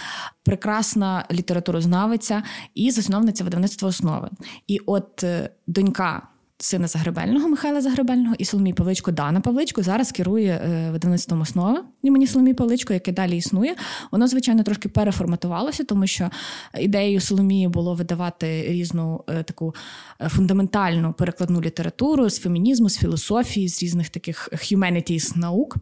Прекрасна 0.43 1.25
літературознавиця 1.31 2.43
і 2.75 2.91
засновниця 2.91 3.43
видавництва 3.43 3.89
основи. 3.89 4.29
І 4.67 4.79
от 4.85 5.25
донька 5.67 6.30
сина 6.63 6.87
Загребельного, 6.87 7.47
Михайла 7.47 7.81
Загребельного 7.81 8.35
і 8.37 8.45
Соломії 8.45 8.73
Павличко 8.73 9.11
Дана 9.11 9.41
Павличко 9.41 9.83
зараз 9.83 10.11
керує 10.11 10.51
е, 10.51 10.91
видавництвом 10.91 11.41
основа 11.41 11.83
імені 12.03 12.27
Соломії 12.27 12.53
Павличко, 12.53 12.93
яке 12.93 13.11
далі 13.11 13.37
існує. 13.37 13.75
Воно, 14.11 14.27
звичайно, 14.27 14.63
трошки 14.63 14.89
переформатувалося, 14.89 15.83
тому 15.83 16.07
що 16.07 16.29
ідеєю 16.79 17.21
Соломії 17.21 17.67
було 17.67 17.95
видавати 17.95 18.63
різну 18.67 19.23
е, 19.27 19.43
таку 19.43 19.75
е, 20.21 20.29
фундаментальну 20.29 21.13
перекладну 21.13 21.61
літературу 21.61 22.29
з 22.29 22.39
фемінізму, 22.39 22.89
з 22.89 22.97
філософії, 22.97 23.69
з 23.69 23.83
різних 23.83 24.09
таких 24.09 24.49
humanities 24.53 25.37
наук. 25.37 25.77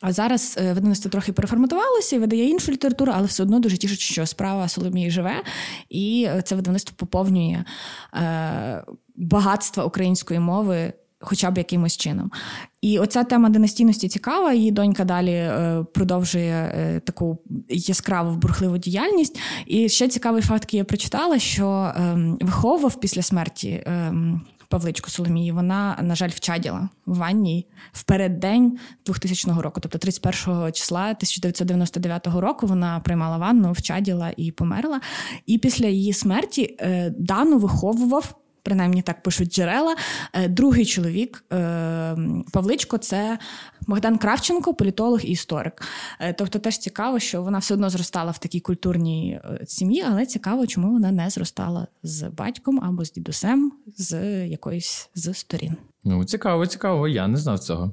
А 0.00 0.12
зараз 0.12 0.58
видавництво 0.62 1.10
трохи 1.10 1.32
переформатувалося 1.32 2.16
і 2.16 2.18
видає 2.18 2.48
іншу 2.48 2.72
літературу, 2.72 3.12
але 3.14 3.26
все 3.26 3.42
одно 3.42 3.58
дуже 3.58 3.78
тішить, 3.78 4.00
що 4.00 4.26
справа 4.26 4.68
Соломії 4.68 5.10
живе, 5.10 5.42
і 5.90 6.28
це 6.44 6.54
видавництво 6.54 6.96
поповнює 6.96 7.64
багатства 9.16 9.84
української 9.84 10.40
мови. 10.40 10.92
Хоча 11.20 11.50
б 11.50 11.58
якимось 11.58 11.96
чином. 11.96 12.30
І 12.80 12.98
оця 12.98 13.24
тема 13.24 13.48
династійності 13.48 14.08
цікава. 14.08 14.52
Її 14.52 14.70
донька 14.70 15.04
далі 15.04 15.32
е, 15.32 15.84
продовжує 15.94 16.72
е, 16.74 17.00
таку 17.00 17.38
яскраву 17.68 18.36
бурхливу 18.36 18.78
діяльність. 18.78 19.40
І 19.66 19.88
ще 19.88 20.08
цікавий 20.08 20.42
факт, 20.42 20.62
який 20.62 20.78
я 20.78 20.84
прочитала, 20.84 21.38
що 21.38 21.68
е, 21.68 22.18
після 23.00 23.22
смерті 23.22 23.84
Павличку 24.68 25.10
Соломії. 25.10 25.52
Вона, 25.52 25.98
на 26.02 26.14
жаль, 26.14 26.28
вчаділа 26.28 26.88
в 27.06 27.16
ванні 27.16 27.66
в 27.92 28.02
переддень 28.02 28.78
2000 29.06 29.50
року, 29.60 29.80
тобто 29.80 29.98
31 29.98 30.72
числа 30.72 31.02
1999 31.02 32.26
року. 32.26 32.66
Вона 32.66 33.00
приймала 33.00 33.38
ванну, 33.38 33.72
вчаділа 33.72 34.32
і 34.36 34.52
померла. 34.52 35.00
І 35.46 35.58
після 35.58 35.86
її 35.86 36.12
смерті 36.12 36.76
е, 36.80 37.14
Дану 37.18 37.58
виховував 37.58 38.34
принаймні 38.66 39.02
так 39.02 39.22
пишуть 39.22 39.54
джерела. 39.54 39.96
Е, 40.32 40.48
другий 40.48 40.86
чоловік 40.86 41.44
е, 41.52 42.16
Павличко 42.52 42.98
це 42.98 43.38
Богдан 43.86 44.18
Кравченко, 44.18 44.74
політолог 44.74 45.20
і 45.24 45.28
історик. 45.28 45.82
Е, 46.20 46.32
тобто, 46.32 46.58
теж 46.58 46.78
цікаво, 46.78 47.18
що 47.18 47.42
вона 47.42 47.58
все 47.58 47.74
одно 47.74 47.90
зростала 47.90 48.30
в 48.30 48.38
такій 48.38 48.60
культурній 48.60 49.40
сім'ї, 49.66 50.04
але 50.08 50.26
цікаво, 50.26 50.66
чому 50.66 50.92
вона 50.92 51.12
не 51.12 51.30
зростала 51.30 51.86
з 52.02 52.22
батьком 52.22 52.80
або 52.84 53.04
з 53.04 53.12
дідусем 53.12 53.72
з 53.96 54.46
якоїсь 54.46 55.10
з 55.14 55.34
сторін. 55.34 55.76
Ну 56.04 56.24
цікаво, 56.24 56.66
цікаво. 56.66 57.08
Я 57.08 57.28
не 57.28 57.36
знав 57.36 57.58
цього. 57.58 57.92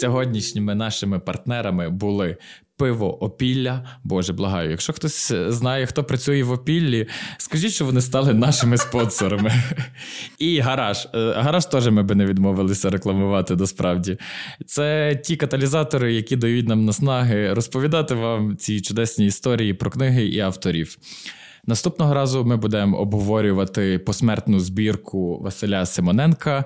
Сьогоднішніми 0.00 0.74
нашими 0.74 1.18
партнерами 1.18 1.90
були 1.90 2.36
пиво 2.76 3.24
опілля. 3.24 3.84
Боже, 4.04 4.32
благаю. 4.32 4.70
Якщо 4.70 4.92
хтось 4.92 5.32
знає, 5.48 5.86
хто 5.86 6.04
працює 6.04 6.42
в 6.42 6.50
опіллі, 6.50 7.06
скажіть, 7.38 7.72
що 7.72 7.84
вони 7.84 8.00
стали 8.00 8.34
нашими 8.34 8.76
спонсорами. 8.76 9.52
І 10.38 10.58
гараж. 10.58 11.08
Е, 11.14 11.32
гараж 11.36 11.66
теж 11.66 11.88
ми 11.88 12.02
би 12.02 12.14
не 12.14 12.26
відмовилися 12.26 12.90
рекламувати 12.90 13.56
насправді. 13.56 14.18
Це 14.66 15.14
ті 15.24 15.36
каталізатори, 15.36 16.14
які 16.14 16.36
дають 16.36 16.68
нам 16.68 16.84
наснаги 16.84 17.54
розповідати 17.54 18.14
вам 18.14 18.56
ці 18.56 18.80
чудесні 18.80 19.26
історії 19.26 19.74
про 19.74 19.90
книги 19.90 20.26
і 20.26 20.40
авторів. 20.40 20.98
Наступного 21.66 22.14
разу 22.14 22.44
ми 22.44 22.56
будемо 22.56 22.98
обговорювати 22.98 23.98
посмертну 23.98 24.60
збірку 24.60 25.38
Василя 25.42 25.86
Симоненка 25.86 26.64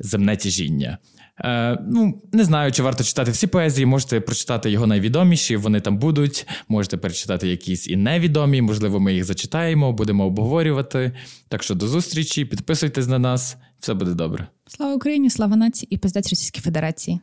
Земне 0.00 0.36
тяжіння. 0.36 0.98
Е, 1.44 1.78
Ну, 1.90 2.22
не 2.32 2.44
знаю, 2.44 2.72
чи 2.72 2.82
варто 2.82 3.04
читати 3.04 3.30
всі 3.30 3.46
поезії. 3.46 3.86
Можете 3.86 4.20
прочитати 4.20 4.70
його 4.70 4.86
найвідоміші, 4.86 5.56
вони 5.56 5.80
там 5.80 5.98
будуть. 5.98 6.46
Можете 6.68 6.96
перечитати 6.96 7.48
якісь 7.48 7.88
і 7.88 7.96
невідомі. 7.96 8.62
Можливо, 8.62 9.00
ми 9.00 9.14
їх 9.14 9.24
зачитаємо, 9.24 9.92
будемо 9.92 10.26
обговорювати. 10.26 11.12
Так 11.48 11.62
що 11.62 11.74
до 11.74 11.88
зустрічі, 11.88 12.44
підписуйтесь 12.44 13.06
на 13.06 13.18
нас, 13.18 13.56
все 13.80 13.94
буде 13.94 14.10
добре. 14.14 14.46
Слава 14.66 14.94
Україні, 14.94 15.30
слава 15.30 15.56
нації 15.56 15.88
і 15.90 15.98
пиздець 15.98 16.30
Російській 16.30 16.60
Федерації. 16.60 17.20